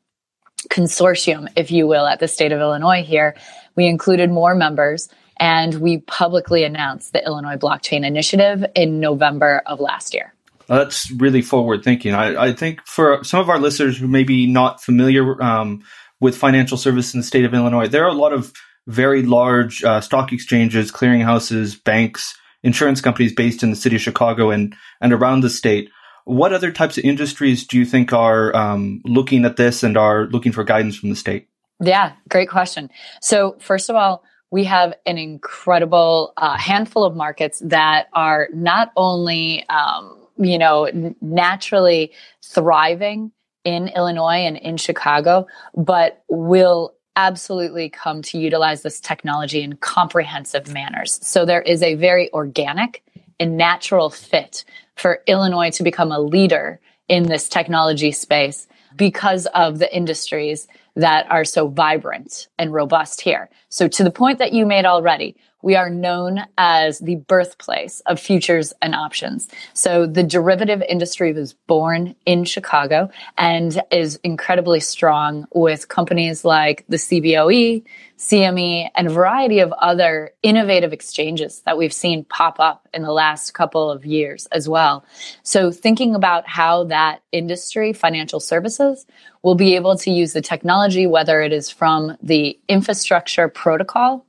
[0.70, 3.36] consortium, if you will, at the state of Illinois here.
[3.76, 9.80] We included more members and we publicly announced the Illinois Blockchain Initiative in November of
[9.80, 10.34] last year.
[10.68, 12.14] That's really forward thinking.
[12.14, 15.84] I, I, think for some of our listeners who may be not familiar um,
[16.20, 18.53] with financial service in the state of Illinois, there are a lot of
[18.86, 24.51] very large uh, stock exchanges, clearinghouses, banks, insurance companies based in the city of Chicago
[24.51, 25.89] and, and around the state.
[26.30, 30.28] What other types of industries do you think are um, looking at this and are
[30.28, 31.50] looking for guidance from the state?
[31.82, 32.92] Yeah, great question.
[33.20, 38.92] So, first of all, we have an incredible uh, handful of markets that are not
[38.96, 42.12] only, um, you know, naturally
[42.46, 43.32] thriving
[43.64, 50.72] in Illinois and in Chicago, but will absolutely come to utilize this technology in comprehensive
[50.72, 51.20] manners.
[51.24, 53.04] So there is a very organic
[53.40, 54.64] and natural fit
[54.96, 61.30] for Illinois to become a leader in this technology space because of the industries that
[61.32, 63.50] are so vibrant and robust here.
[63.70, 68.20] So, to the point that you made already, we are known as the birthplace of
[68.20, 69.47] futures and options.
[69.74, 76.86] So the derivative industry was born in Chicago and is incredibly strong with companies like
[76.88, 77.84] the CBOE,
[78.18, 83.12] CME, and a variety of other innovative exchanges that we've seen pop up in the
[83.12, 85.05] last couple of years as well.
[85.43, 89.05] So thinking about how that industry, financial services,
[89.41, 94.26] will be able to use the technology, whether it is from the infrastructure protocol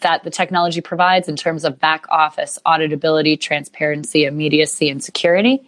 [0.00, 5.66] that the technology provides in terms of back office auditability, transparency, immediacy, and security,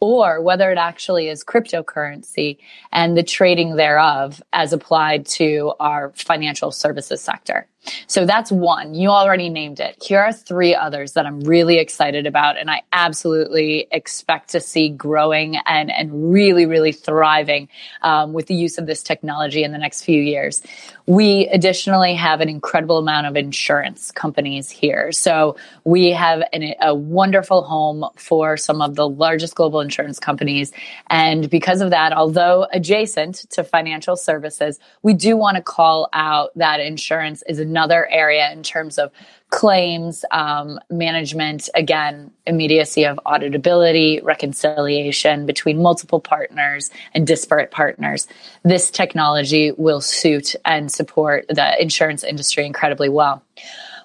[0.00, 2.58] or whether it actually is cryptocurrency
[2.92, 7.66] and the trading thereof as applied to our financial services sector.
[8.06, 8.94] So that's one.
[8.94, 10.02] You already named it.
[10.02, 14.88] Here are three others that I'm really excited about and I absolutely expect to see
[14.88, 17.68] growing and, and really, really thriving
[18.02, 20.62] um, with the use of this technology in the next few years.
[21.06, 25.12] We additionally have an incredible amount of insurance companies here.
[25.12, 30.72] So we have an, a wonderful home for some of the largest global insurance companies.
[31.10, 36.50] And because of that, although adjacent to financial services, we do want to call out
[36.56, 39.10] that insurance is a another area in terms of
[39.50, 48.28] claims um, management again immediacy of auditability reconciliation between multiple partners and disparate partners.
[48.62, 53.42] This technology will suit and support the insurance industry incredibly well.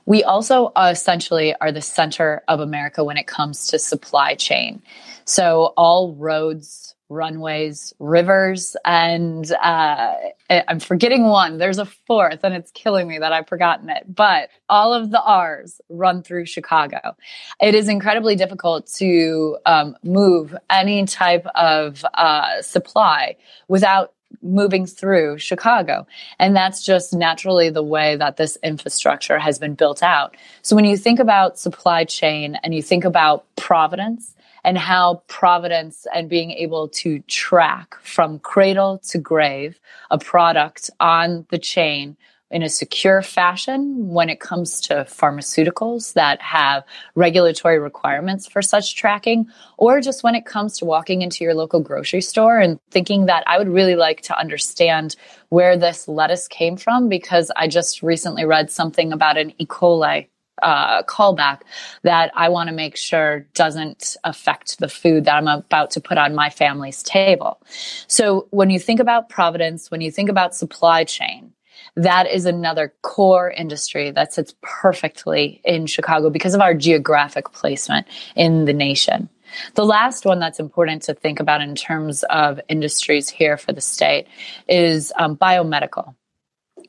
[0.07, 4.81] We also uh, essentially are the center of america when it comes to supply chain.
[5.25, 10.13] So all roads runways, rivers, and uh,
[10.49, 11.57] I'm forgetting one.
[11.57, 14.03] There's a fourth, and it's killing me that I've forgotten it.
[14.07, 17.15] But all of the R's run through Chicago.
[17.59, 23.35] It is incredibly difficult to um, move any type of uh, supply
[23.67, 26.05] without moving through Chicago.
[26.37, 30.37] And that's just naturally the way that this infrastructure has been built out.
[30.61, 36.05] So when you think about supply chain and you think about provenance, and how provenance
[36.13, 39.79] and being able to track from cradle to grave
[40.11, 42.17] a product on the chain
[42.51, 46.83] in a secure fashion when it comes to pharmaceuticals that have
[47.15, 49.47] regulatory requirements for such tracking,
[49.77, 53.43] or just when it comes to walking into your local grocery store and thinking that
[53.45, 55.15] I would really like to understand
[55.49, 59.65] where this lettuce came from because I just recently read something about an E.
[59.65, 60.27] coli
[60.61, 61.61] uh, callback
[62.03, 66.17] that I want to make sure doesn't affect the food that I'm about to put
[66.17, 67.61] on my family's table.
[68.07, 71.53] So when you think about provenance, when you think about supply chain,
[71.95, 78.07] that is another core industry that sits perfectly in Chicago because of our geographic placement
[78.35, 79.29] in the nation.
[79.75, 83.81] The last one that's important to think about in terms of industries here for the
[83.81, 84.27] state
[84.67, 86.15] is um, biomedical.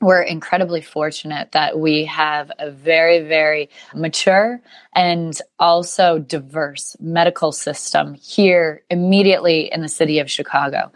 [0.00, 4.60] We're incredibly fortunate that we have a very, very mature
[4.94, 10.90] and also diverse medical system here immediately in the city of Chicago.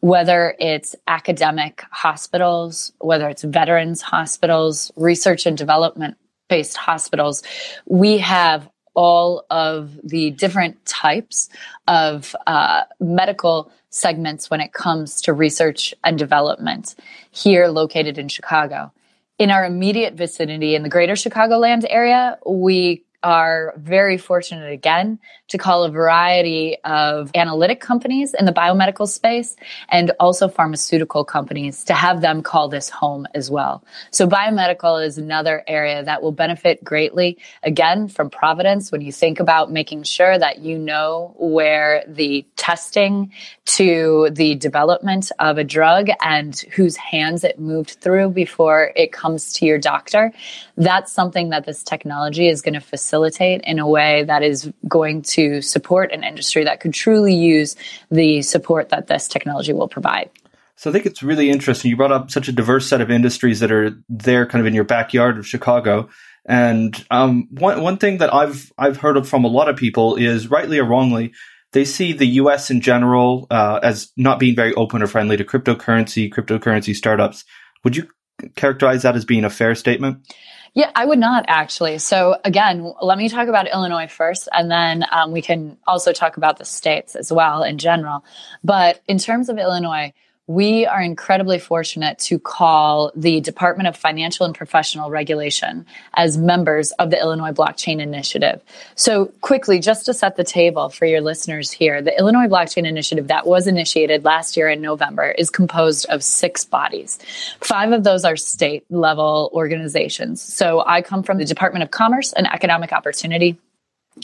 [0.00, 6.16] Whether it's academic hospitals, whether it's veterans hospitals, research and development
[6.48, 7.42] based hospitals,
[7.86, 11.48] we have all of the different types
[11.86, 16.94] of uh, medical segments when it comes to research and development
[17.30, 18.92] here located in Chicago.
[19.38, 25.58] In our immediate vicinity in the greater Chicagoland area, we are very fortunate again to
[25.58, 29.56] call a variety of analytic companies in the biomedical space
[29.88, 33.84] and also pharmaceutical companies to have them call this home as well.
[34.10, 39.40] So biomedical is another area that will benefit greatly again from provenance when you think
[39.40, 43.32] about making sure that you know where the testing
[43.64, 49.52] to the development of a drug and whose hands it moved through before it comes
[49.54, 50.32] to your doctor.
[50.76, 55.22] That's something that this technology is going to facilitate in a way that is going
[55.22, 57.76] to support an industry that could truly use
[58.10, 60.30] the support that this technology will provide.
[60.76, 61.90] So I think it's really interesting.
[61.90, 64.74] You brought up such a diverse set of industries that are there kind of in
[64.74, 66.08] your backyard of Chicago.
[66.46, 70.48] And um, one one thing that I've I've heard from a lot of people is
[70.48, 71.32] rightly or wrongly,
[71.72, 72.70] they see the U.S.
[72.70, 77.44] in general uh, as not being very open or friendly to cryptocurrency, cryptocurrency startups.
[77.84, 78.08] Would you
[78.56, 80.32] characterize that as being a fair statement?
[80.74, 81.98] Yeah, I would not actually.
[81.98, 86.36] So, again, let me talk about Illinois first, and then um, we can also talk
[86.36, 88.24] about the states as well in general.
[88.62, 90.12] But in terms of Illinois,
[90.48, 95.84] we are incredibly fortunate to call the Department of Financial and Professional Regulation
[96.14, 98.62] as members of the Illinois Blockchain Initiative.
[98.94, 103.28] So, quickly, just to set the table for your listeners here, the Illinois Blockchain Initiative
[103.28, 107.18] that was initiated last year in November is composed of six bodies.
[107.60, 110.40] Five of those are state level organizations.
[110.40, 113.58] So, I come from the Department of Commerce and Economic Opportunity.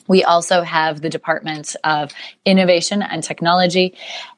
[0.09, 2.13] We also have the Department of
[2.47, 3.95] Innovation and Technology.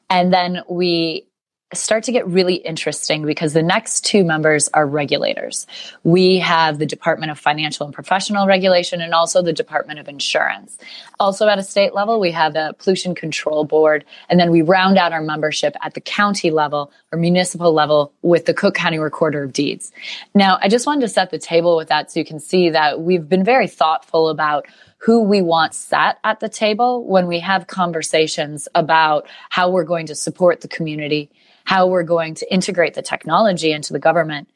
[0.09, 1.27] And then we
[1.73, 5.67] start to get really interesting because the next two members are regulators.
[6.03, 10.77] We have the Department of Financial and Professional Regulation and also the Department of Insurance.
[11.19, 14.97] Also at a state level, we have the Pollution Control Board, and then we round
[14.97, 19.43] out our membership at the county level or municipal level with the Cook County Recorder
[19.43, 19.91] of Deeds.
[20.33, 23.01] Now, I just wanted to set the table with that so you can see that
[23.01, 24.67] we've been very thoughtful about
[24.99, 30.07] who we want sat at the table when we have conversations about how we're going
[30.07, 31.29] to support the community
[31.67, 34.49] how we're going to integrate the technology into the government.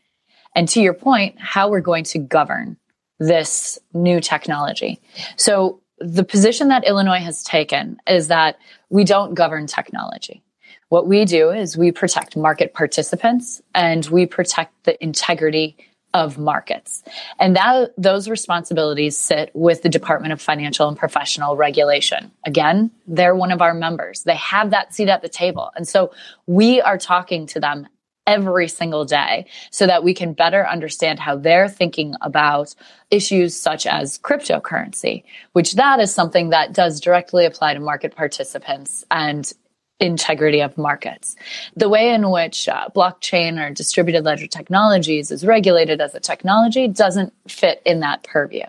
[0.55, 2.77] And to your point, how we're going to govern
[3.19, 4.97] this new technology.
[5.35, 8.59] So the position that Illinois has taken is that
[8.89, 10.41] we don't govern technology.
[10.87, 15.75] What we do is we protect market participants and we protect the integrity
[16.13, 17.03] of markets.
[17.39, 22.31] And that those responsibilities sit with the Department of Financial and Professional Regulation.
[22.45, 24.23] Again, they're one of our members.
[24.23, 25.71] They have that seat at the table.
[25.75, 26.11] And so
[26.47, 27.87] we are talking to them
[28.27, 32.75] every single day so that we can better understand how they're thinking about
[33.09, 39.03] issues such as cryptocurrency, which that is something that does directly apply to market participants
[39.09, 39.53] and
[40.01, 41.35] integrity of markets.
[41.75, 46.87] The way in which uh, blockchain or distributed ledger technologies is regulated as a technology
[46.87, 48.65] doesn't fit in that purview.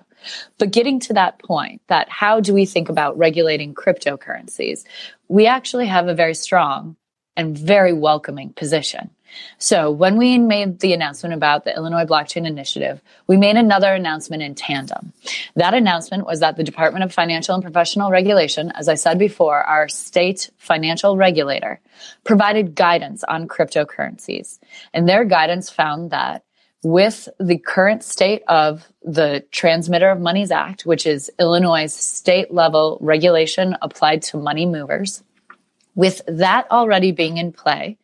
[0.58, 4.84] But getting to that point, that how do we think about regulating cryptocurrencies?
[5.28, 6.96] We actually have a very strong
[7.36, 9.10] and very welcoming position.
[9.58, 14.42] So when we made the announcement about the Illinois Blockchain Initiative, we made another announcement
[14.42, 15.12] in tandem.
[15.56, 19.62] That announcement was that the Department of Financial and Professional Regulation, as I said before,
[19.62, 21.80] our state financial regulator,
[22.24, 24.58] provided guidance on cryptocurrencies.
[24.92, 26.44] And their guidance found that
[26.82, 32.98] with the current state of the Transmitter of Monies Act, which is Illinois' state level
[33.00, 35.22] regulation applied to money movers,
[35.94, 37.98] with that already being in play,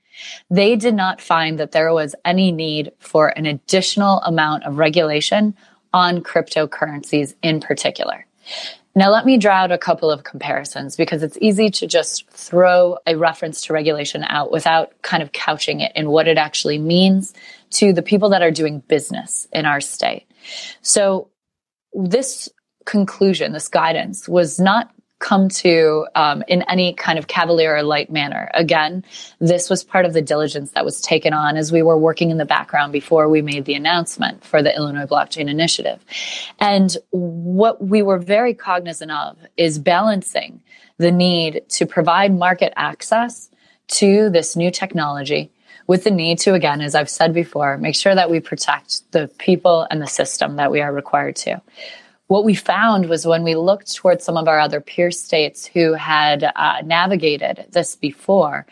[0.50, 5.54] they did not find that there was any need for an additional amount of regulation
[5.92, 8.26] on cryptocurrencies in particular.
[8.94, 12.98] Now, let me draw out a couple of comparisons because it's easy to just throw
[13.06, 17.32] a reference to regulation out without kind of couching it in what it actually means
[17.70, 20.26] to the people that are doing business in our state.
[20.82, 21.28] So,
[21.92, 22.48] this
[22.86, 28.10] conclusion, this guidance was not come to um, in any kind of cavalier or light
[28.10, 28.50] manner.
[28.54, 29.04] Again,
[29.40, 32.38] this was part of the diligence that was taken on as we were working in
[32.38, 36.04] the background before we made the announcement for the Illinois Blockchain Initiative.
[36.60, 40.62] And what we were very cognizant of is balancing
[40.98, 43.50] the need to provide market access
[43.88, 45.50] to this new technology
[45.88, 49.28] with the need to, again, as I've said before, make sure that we protect the
[49.38, 51.60] people and the system that we are required to.
[52.28, 55.94] What we found was when we looked towards some of our other peer states who
[55.94, 58.66] had uh, navigated this before,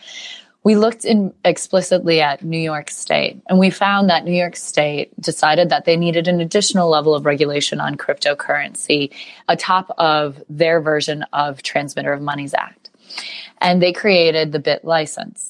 [0.63, 5.19] we looked in explicitly at New York State, and we found that New York State
[5.21, 9.15] decided that they needed an additional level of regulation on cryptocurrency
[9.49, 12.91] atop of their version of Transmitter of Monies Act.
[13.59, 15.46] And they created the BitLicense.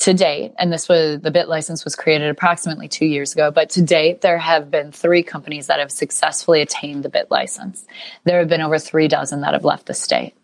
[0.00, 3.82] To date, and this was the BitLicense was created approximately two years ago, but to
[3.82, 7.84] date, there have been three companies that have successfully attained the BitLicense.
[8.24, 10.34] There have been over three dozen that have left the state.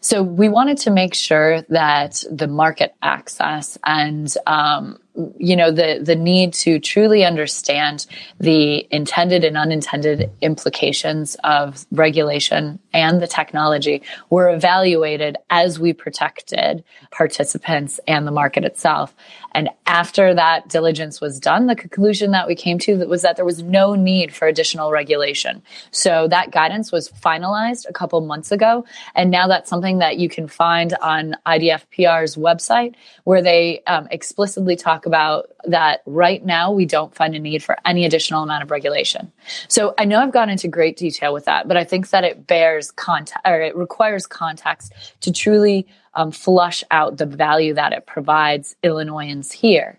[0.00, 4.98] So we wanted to make sure that the market access and um,
[5.38, 8.06] you know the the need to truly understand
[8.38, 16.84] the intended and unintended implications of regulation and the technology were evaluated as we protected
[17.10, 19.14] participants and the market itself.
[19.52, 23.44] And after that diligence was done the conclusion that we came to was that there
[23.44, 25.62] was no need for additional regulation.
[25.90, 28.84] So that guidance was finalized a couple months ago.
[29.14, 32.94] And now that's something that you can find on IDFPR's website
[33.24, 37.78] where they um, explicitly talk about that right now we don't find a need for
[37.86, 39.32] any additional amount of regulation.
[39.68, 42.46] So I know I've gone into great detail with that, but I think that it
[42.46, 48.06] bears context or it requires context to truly um, flush out the value that it
[48.06, 49.98] provides Illinoisans here.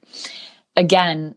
[0.76, 1.36] Again,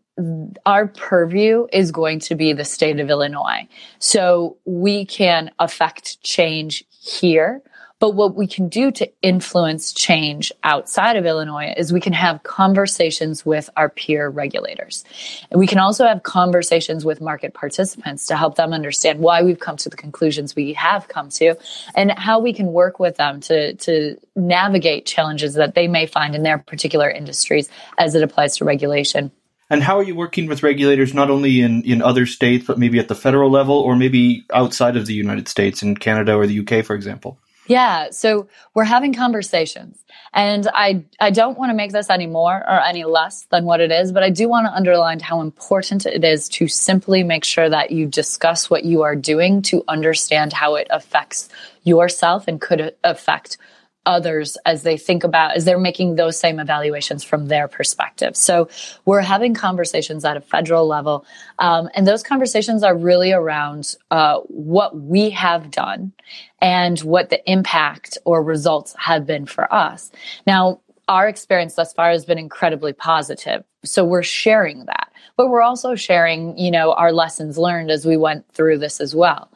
[0.66, 3.66] our purview is going to be the state of Illinois.
[3.98, 7.62] So we can affect change here
[8.00, 12.42] but what we can do to influence change outside of Illinois is we can have
[12.42, 15.04] conversations with our peer regulators.
[15.50, 19.60] And we can also have conversations with market participants to help them understand why we've
[19.60, 21.56] come to the conclusions we have come to
[21.94, 26.34] and how we can work with them to, to navigate challenges that they may find
[26.34, 29.30] in their particular industries as it applies to regulation.
[29.68, 32.98] And how are you working with regulators not only in, in other states, but maybe
[32.98, 36.60] at the federal level or maybe outside of the United States in Canada or the
[36.60, 37.38] UK, for example?
[37.66, 38.10] Yeah.
[38.10, 42.80] So we're having conversations and I, I don't want to make this any more or
[42.80, 46.24] any less than what it is, but I do want to underline how important it
[46.24, 50.76] is to simply make sure that you discuss what you are doing to understand how
[50.76, 51.48] it affects
[51.84, 53.58] yourself and could affect
[54.06, 58.36] others as they think about as they're making those same evaluations from their perspective.
[58.36, 58.68] So
[59.04, 61.26] we're having conversations at a federal level
[61.58, 66.12] um, and those conversations are really around uh, what we have done
[66.60, 70.10] and what the impact or results have been for us.
[70.46, 75.10] Now our experience thus far has been incredibly positive so we're sharing that.
[75.36, 79.14] But we're also sharing you know our lessons learned as we went through this as
[79.14, 79.50] well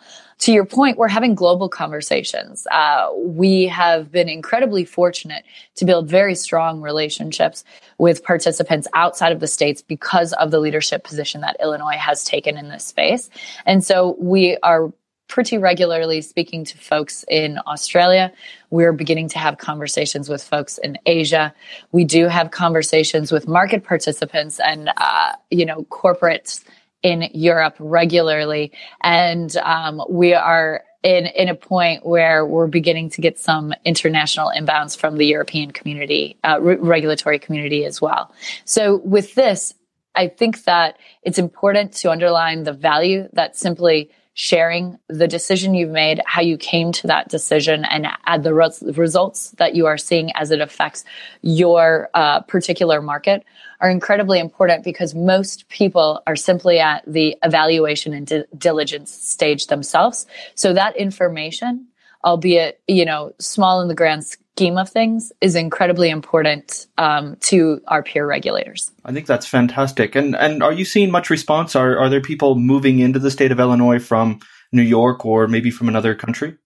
[0.44, 2.66] to your point, we're having global conversations.
[2.70, 5.42] Uh, we have been incredibly fortunate
[5.76, 7.64] to build very strong relationships
[7.96, 12.58] with participants outside of the states because of the leadership position that Illinois has taken
[12.58, 13.30] in this space.
[13.64, 14.92] And so we are
[15.28, 18.30] pretty regularly speaking to folks in Australia.
[18.68, 21.54] We're beginning to have conversations with folks in Asia.
[21.92, 26.62] We do have conversations with market participants and, uh, you know, corporates
[27.04, 33.20] in Europe regularly, and um, we are in in a point where we're beginning to
[33.20, 38.32] get some international inbounds from the European community, uh, re- regulatory community as well.
[38.64, 39.74] So with this,
[40.16, 45.90] I think that it's important to underline the value that simply sharing the decision you've
[45.90, 49.98] made, how you came to that decision, and add the res- results that you are
[49.98, 51.04] seeing as it affects
[51.42, 53.44] your uh, particular market
[53.84, 59.66] are incredibly important because most people are simply at the evaluation and di- diligence stage
[59.66, 60.26] themselves.
[60.54, 61.86] So that information,
[62.24, 67.82] albeit you know small in the grand scheme of things, is incredibly important um, to
[67.86, 68.90] our peer regulators.
[69.04, 70.14] I think that's fantastic.
[70.14, 71.76] And and are you seeing much response?
[71.76, 74.40] Are are there people moving into the state of Illinois from
[74.72, 76.56] New York or maybe from another country?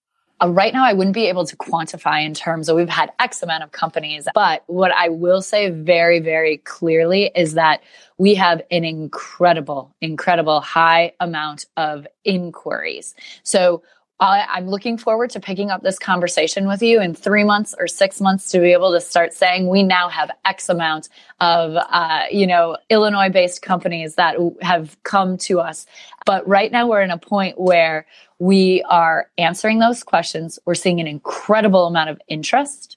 [0.40, 3.42] Uh, right now, I wouldn't be able to quantify in terms of we've had X
[3.42, 4.28] amount of companies.
[4.34, 7.82] But what I will say very, very clearly is that
[8.18, 13.14] we have an incredible, incredible high amount of inquiries.
[13.42, 13.82] So
[14.20, 17.86] I, am looking forward to picking up this conversation with you in three months or
[17.86, 21.08] six months to be able to start saying we now have X amount
[21.40, 25.86] of, uh, you know, Illinois based companies that have come to us.
[26.26, 28.06] But right now we're in a point where
[28.40, 30.58] we are answering those questions.
[30.64, 32.96] We're seeing an incredible amount of interest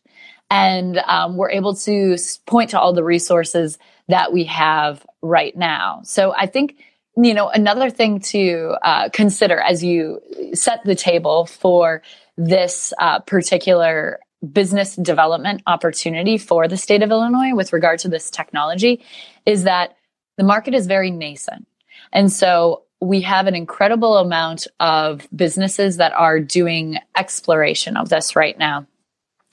[0.49, 3.77] and um, we're able to point to all the resources
[4.09, 6.01] that we have right now.
[6.03, 6.77] So I think
[7.15, 10.21] you know, another thing to uh, consider as you
[10.53, 12.01] set the table for
[12.37, 14.19] this uh, particular
[14.51, 19.03] business development opportunity for the state of Illinois with regard to this technology
[19.45, 19.97] is that
[20.37, 21.67] the market is very nascent.
[22.11, 28.35] And so we have an incredible amount of businesses that are doing exploration of this
[28.35, 28.87] right now.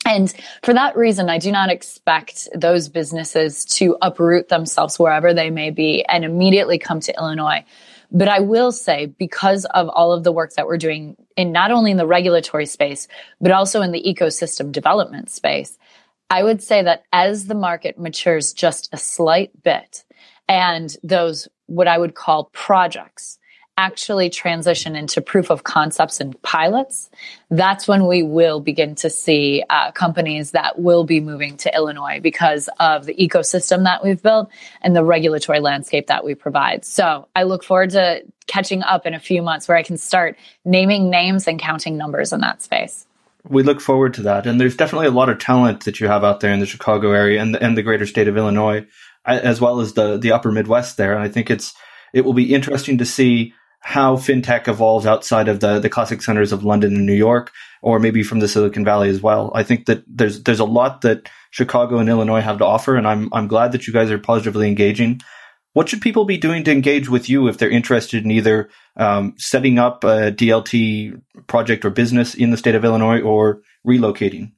[0.09, 0.33] And
[0.63, 5.69] for that reason, I do not expect those businesses to uproot themselves wherever they may
[5.69, 7.63] be and immediately come to Illinois.
[8.11, 11.71] But I will say, because of all of the work that we're doing in not
[11.71, 13.07] only in the regulatory space,
[13.39, 15.77] but also in the ecosystem development space,
[16.31, 20.05] I would say that as the market matures just a slight bit
[20.49, 23.39] and those what I would call projects
[23.79, 27.09] actually transition into proof of concepts and pilots,
[27.49, 32.19] that's when we will begin to see uh, companies that will be moving to Illinois
[32.21, 34.51] because of the ecosystem that we've built
[34.83, 36.85] and the regulatory landscape that we provide.
[36.85, 40.37] So I look forward to catching up in a few months where I can start
[40.65, 43.07] naming names and counting numbers in that space.
[43.49, 44.49] We look forward to that.
[44.49, 47.13] And there's definitely a lot of talent that you have out there in the Chicago
[47.13, 48.87] area and the, and the greater state of Illinois,
[49.25, 51.15] as well as the, the upper Midwest there.
[51.15, 51.75] And I think it's,
[52.13, 53.55] it will be interesting to see
[53.89, 57.51] how fintech evolves outside of the, the classic centers of London and New York,
[57.81, 59.51] or maybe from the Silicon Valley as well.
[59.55, 63.09] I think that there's there's a lot that Chicago and Illinois have to offer, and
[63.09, 65.23] I'm I'm glad that you guys are positively engaging.
[65.73, 69.33] What should people be doing to engage with you if they're interested in either um,
[69.39, 74.53] setting up a DLT project or business in the state of Illinois or relocating?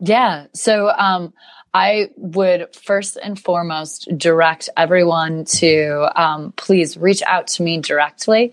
[0.00, 0.46] Yeah.
[0.54, 1.32] So um,
[1.74, 8.52] I would first and foremost direct everyone to um, please reach out to me directly.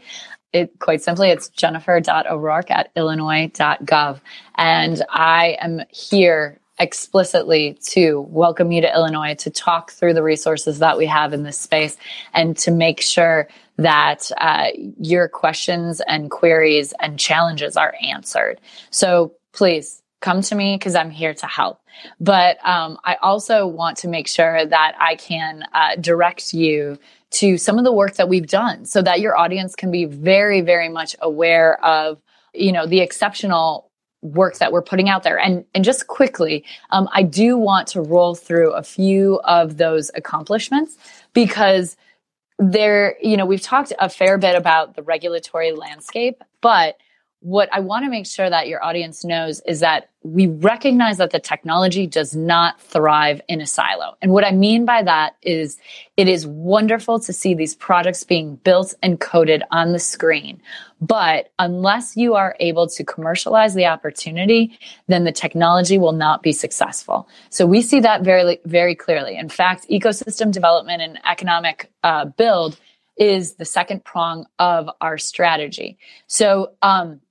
[0.54, 4.20] It quite simply, it's jennifer.o'rourke at illinois.gov.
[4.56, 10.80] And I am here explicitly to welcome you to Illinois to talk through the resources
[10.80, 11.98] that we have in this space
[12.34, 14.68] and to make sure that uh,
[14.98, 18.62] your questions and queries and challenges are answered.
[18.92, 21.82] So please come to me because I'm here to help.
[22.20, 26.98] But um, I also want to make sure that I can uh, direct you
[27.32, 30.62] to some of the work that we've done so that your audience can be very,
[30.62, 32.22] very much aware of,
[32.54, 33.90] you know, the exceptional
[34.22, 35.40] work that we're putting out there.
[35.40, 40.12] And, and just quickly, um, I do want to roll through a few of those
[40.16, 40.98] accomplishments
[41.34, 41.96] because
[42.58, 46.98] there, you know, we've talked a fair bit about the regulatory landscape, but
[47.42, 51.32] what I want to make sure that your audience knows is that we recognize that
[51.32, 54.18] the technology does not thrive in a silo.
[54.22, 55.78] And what I mean by that is
[56.18, 60.62] it is wonderful to see these products being built and coded on the screen.
[61.00, 66.52] But unless you are able to commercialize the opportunity, then the technology will not be
[66.52, 67.30] successful.
[67.50, 69.38] So we see that very, very clearly.
[69.38, 72.78] In fact, ecosystem development and economic uh, build
[73.16, 75.98] is the second prong of our strategy.
[76.28, 77.22] So, um,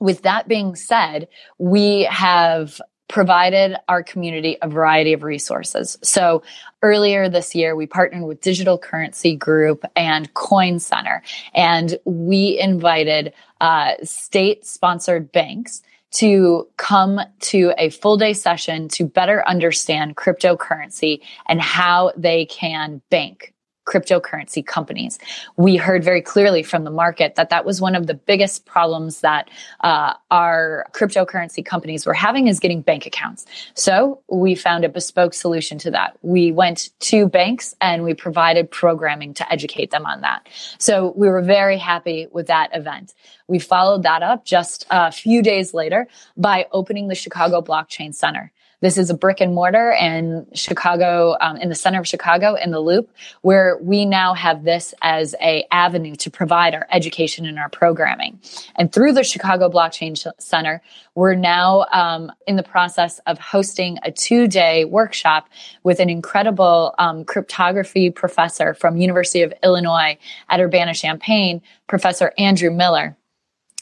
[0.00, 1.28] with that being said,
[1.58, 5.96] we have provided our community a variety of resources.
[6.02, 6.42] So
[6.82, 11.22] earlier this year, we partnered with Digital Currency Group and Coin Center,
[11.54, 15.82] and we invited uh, state sponsored banks
[16.12, 23.02] to come to a full day session to better understand cryptocurrency and how they can
[23.10, 23.52] bank
[23.86, 25.18] cryptocurrency companies.
[25.56, 29.20] We heard very clearly from the market that that was one of the biggest problems
[29.20, 29.48] that
[29.80, 33.46] uh, our cryptocurrency companies were having is getting bank accounts.
[33.74, 36.18] So we found a bespoke solution to that.
[36.22, 40.48] We went to banks and we provided programming to educate them on that.
[40.78, 43.14] So we were very happy with that event.
[43.46, 48.52] We followed that up just a few days later by opening the Chicago Blockchain Center.
[48.82, 52.72] This is a brick and mortar in Chicago, um, in the center of Chicago, in
[52.72, 57.58] the Loop, where we now have this as a avenue to provide our education and
[57.58, 58.38] our programming.
[58.76, 60.82] And through the Chicago Blockchain Center,
[61.14, 65.48] we're now um, in the process of hosting a two-day workshop
[65.82, 70.18] with an incredible um, cryptography professor from University of Illinois
[70.50, 73.16] at Urbana-Champaign, Professor Andrew Miller.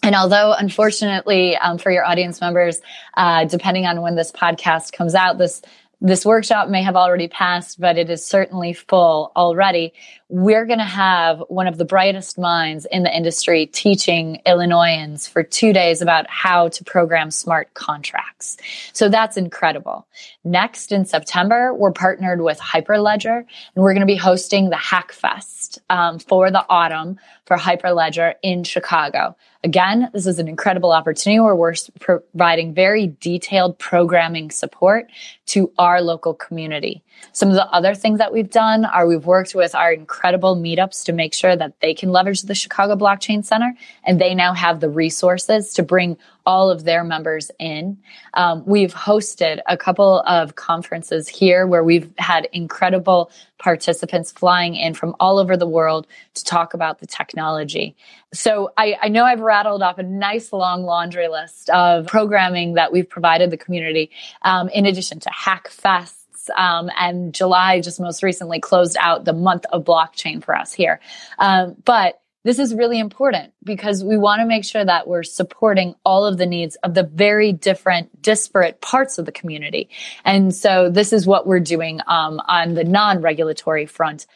[0.04, 2.78] And although, unfortunately, um, for your audience members,
[3.16, 5.62] uh, depending on when this podcast comes out, this
[6.02, 9.94] this workshop may have already passed, but it is certainly full already.
[10.30, 15.42] We're going to have one of the brightest minds in the industry teaching Illinoisans for
[15.42, 18.56] two days about how to program smart contracts.
[18.94, 20.06] So that's incredible.
[20.42, 25.78] Next in September, we're partnered with Hyperledger and we're going to be hosting the Hackfest
[25.90, 29.36] um, for the autumn for Hyperledger in Chicago.
[29.62, 35.10] Again, this is an incredible opportunity where we're providing very detailed programming support
[35.46, 37.03] to our local community.
[37.32, 41.04] Some of the other things that we've done are we've worked with our incredible meetups
[41.06, 43.74] to make sure that they can leverage the Chicago Blockchain Center
[44.04, 46.16] and they now have the resources to bring
[46.46, 47.98] all of their members in.
[48.34, 54.94] Um, we've hosted a couple of conferences here where we've had incredible participants flying in
[54.94, 57.96] from all over the world to talk about the technology.
[58.32, 62.92] So I, I know I've rattled off a nice long laundry list of programming that
[62.92, 64.10] we've provided the community,
[64.42, 66.23] um, in addition to Hack Fest
[66.56, 71.00] um, and July just most recently closed out the month of blockchain for us here.
[71.38, 75.94] Um, but this is really important because we want to make sure that we're supporting
[76.04, 79.88] all of the needs of the very different, disparate parts of the community.
[80.24, 84.26] And so this is what we're doing um, on the non regulatory front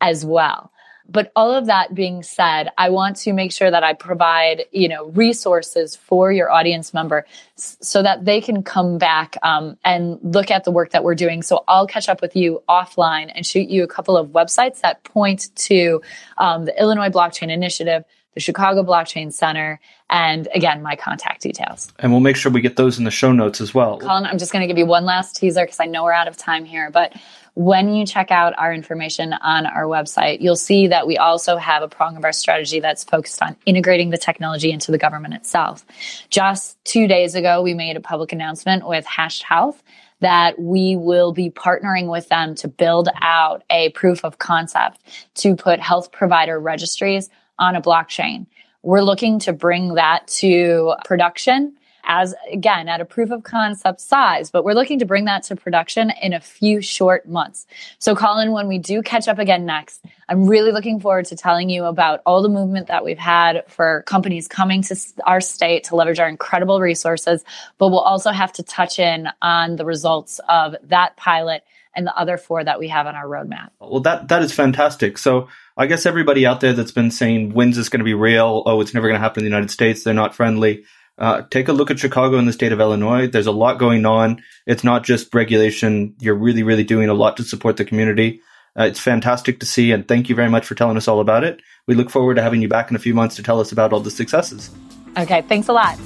[0.00, 0.72] as well.
[1.12, 4.88] But all of that being said, I want to make sure that I provide, you
[4.88, 7.26] know, resources for your audience member
[7.56, 11.42] so that they can come back um, and look at the work that we're doing.
[11.42, 15.04] So I'll catch up with you offline and shoot you a couple of websites that
[15.04, 16.00] point to
[16.38, 19.78] um, the Illinois Blockchain Initiative, the Chicago Blockchain Center,
[20.08, 21.92] and again, my contact details.
[21.98, 23.98] And we'll make sure we get those in the show notes as well.
[23.98, 26.28] Colin, I'm just going to give you one last teaser because I know we're out
[26.28, 27.14] of time here, but
[27.54, 31.82] when you check out our information on our website, you'll see that we also have
[31.82, 35.84] a prong of our strategy that's focused on integrating the technology into the government itself.
[36.30, 39.82] Just two days ago, we made a public announcement with Hashed Health
[40.20, 45.00] that we will be partnering with them to build out a proof of concept
[45.34, 48.46] to put health provider registries on a blockchain.
[48.82, 54.50] We're looking to bring that to production as again at a proof of concept size,
[54.50, 57.66] but we're looking to bring that to production in a few short months.
[57.98, 61.68] So, Colin, when we do catch up again next, I'm really looking forward to telling
[61.68, 65.96] you about all the movement that we've had for companies coming to our state to
[65.96, 67.44] leverage our incredible resources,
[67.78, 71.64] but we'll also have to touch in on the results of that pilot
[71.94, 73.70] and the other four that we have on our roadmap.
[73.80, 75.18] Well, that that is fantastic.
[75.18, 78.62] So I guess everybody out there that's been saying when's this going to be real,
[78.66, 80.84] oh, it's never going to happen in the United States, they're not friendly.
[81.22, 83.28] Uh, take a look at Chicago and the state of Illinois.
[83.28, 84.42] There's a lot going on.
[84.66, 86.16] It's not just regulation.
[86.18, 88.40] You're really, really doing a lot to support the community.
[88.76, 91.44] Uh, it's fantastic to see, and thank you very much for telling us all about
[91.44, 91.62] it.
[91.86, 93.92] We look forward to having you back in a few months to tell us about
[93.92, 94.70] all the successes.
[95.16, 95.96] Okay, thanks a lot.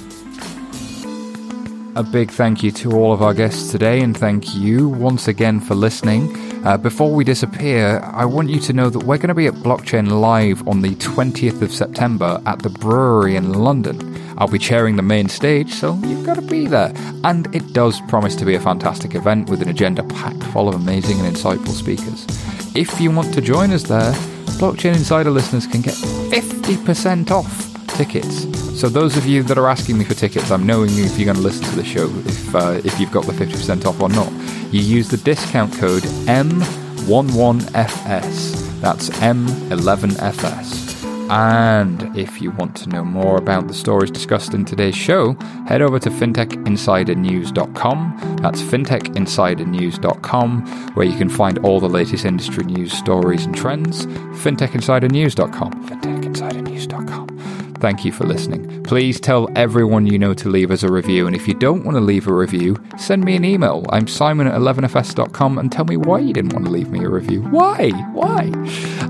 [1.97, 5.59] A big thank you to all of our guests today, and thank you once again
[5.59, 6.31] for listening.
[6.63, 9.55] Uh, before we disappear, I want you to know that we're going to be at
[9.55, 14.15] Blockchain Live on the 20th of September at the Brewery in London.
[14.37, 16.93] I'll be chairing the main stage, so you've got to be there.
[17.23, 20.75] And it does promise to be a fantastic event with an agenda packed full of
[20.75, 22.27] amazing and insightful speakers.
[22.75, 24.13] If you want to join us there,
[24.59, 28.66] Blockchain Insider listeners can get 50% off tickets.
[28.77, 31.37] So those of you that are asking me for tickets, I'm knowing if you're going
[31.37, 34.31] to listen to the show, if uh, if you've got the 50% off or not.
[34.71, 38.79] You use the discount code M11FS.
[38.79, 40.85] That's M11FS.
[41.31, 45.33] And if you want to know more about the stories discussed in today's show,
[45.67, 48.37] head over to fintechinsidernews.com.
[48.43, 54.05] That's fintechinsidernews.com, where you can find all the latest industry news, stories, and trends.
[54.05, 55.89] fintechinsidernews.com.
[55.89, 57.36] fintechinsidernews.com.
[57.79, 58.83] Thank you for listening.
[58.83, 61.27] Please tell everyone you know to leave us a review.
[61.27, 63.85] And if you don't want to leave a review, send me an email.
[63.89, 67.09] I'm simon at 11fs.com and tell me why you didn't want to leave me a
[67.09, 67.41] review.
[67.43, 67.91] Why?
[68.13, 68.51] Why?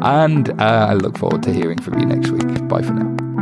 [0.02, 2.68] And uh, I look forward to hearing from you next week.
[2.68, 3.36] Bye for now.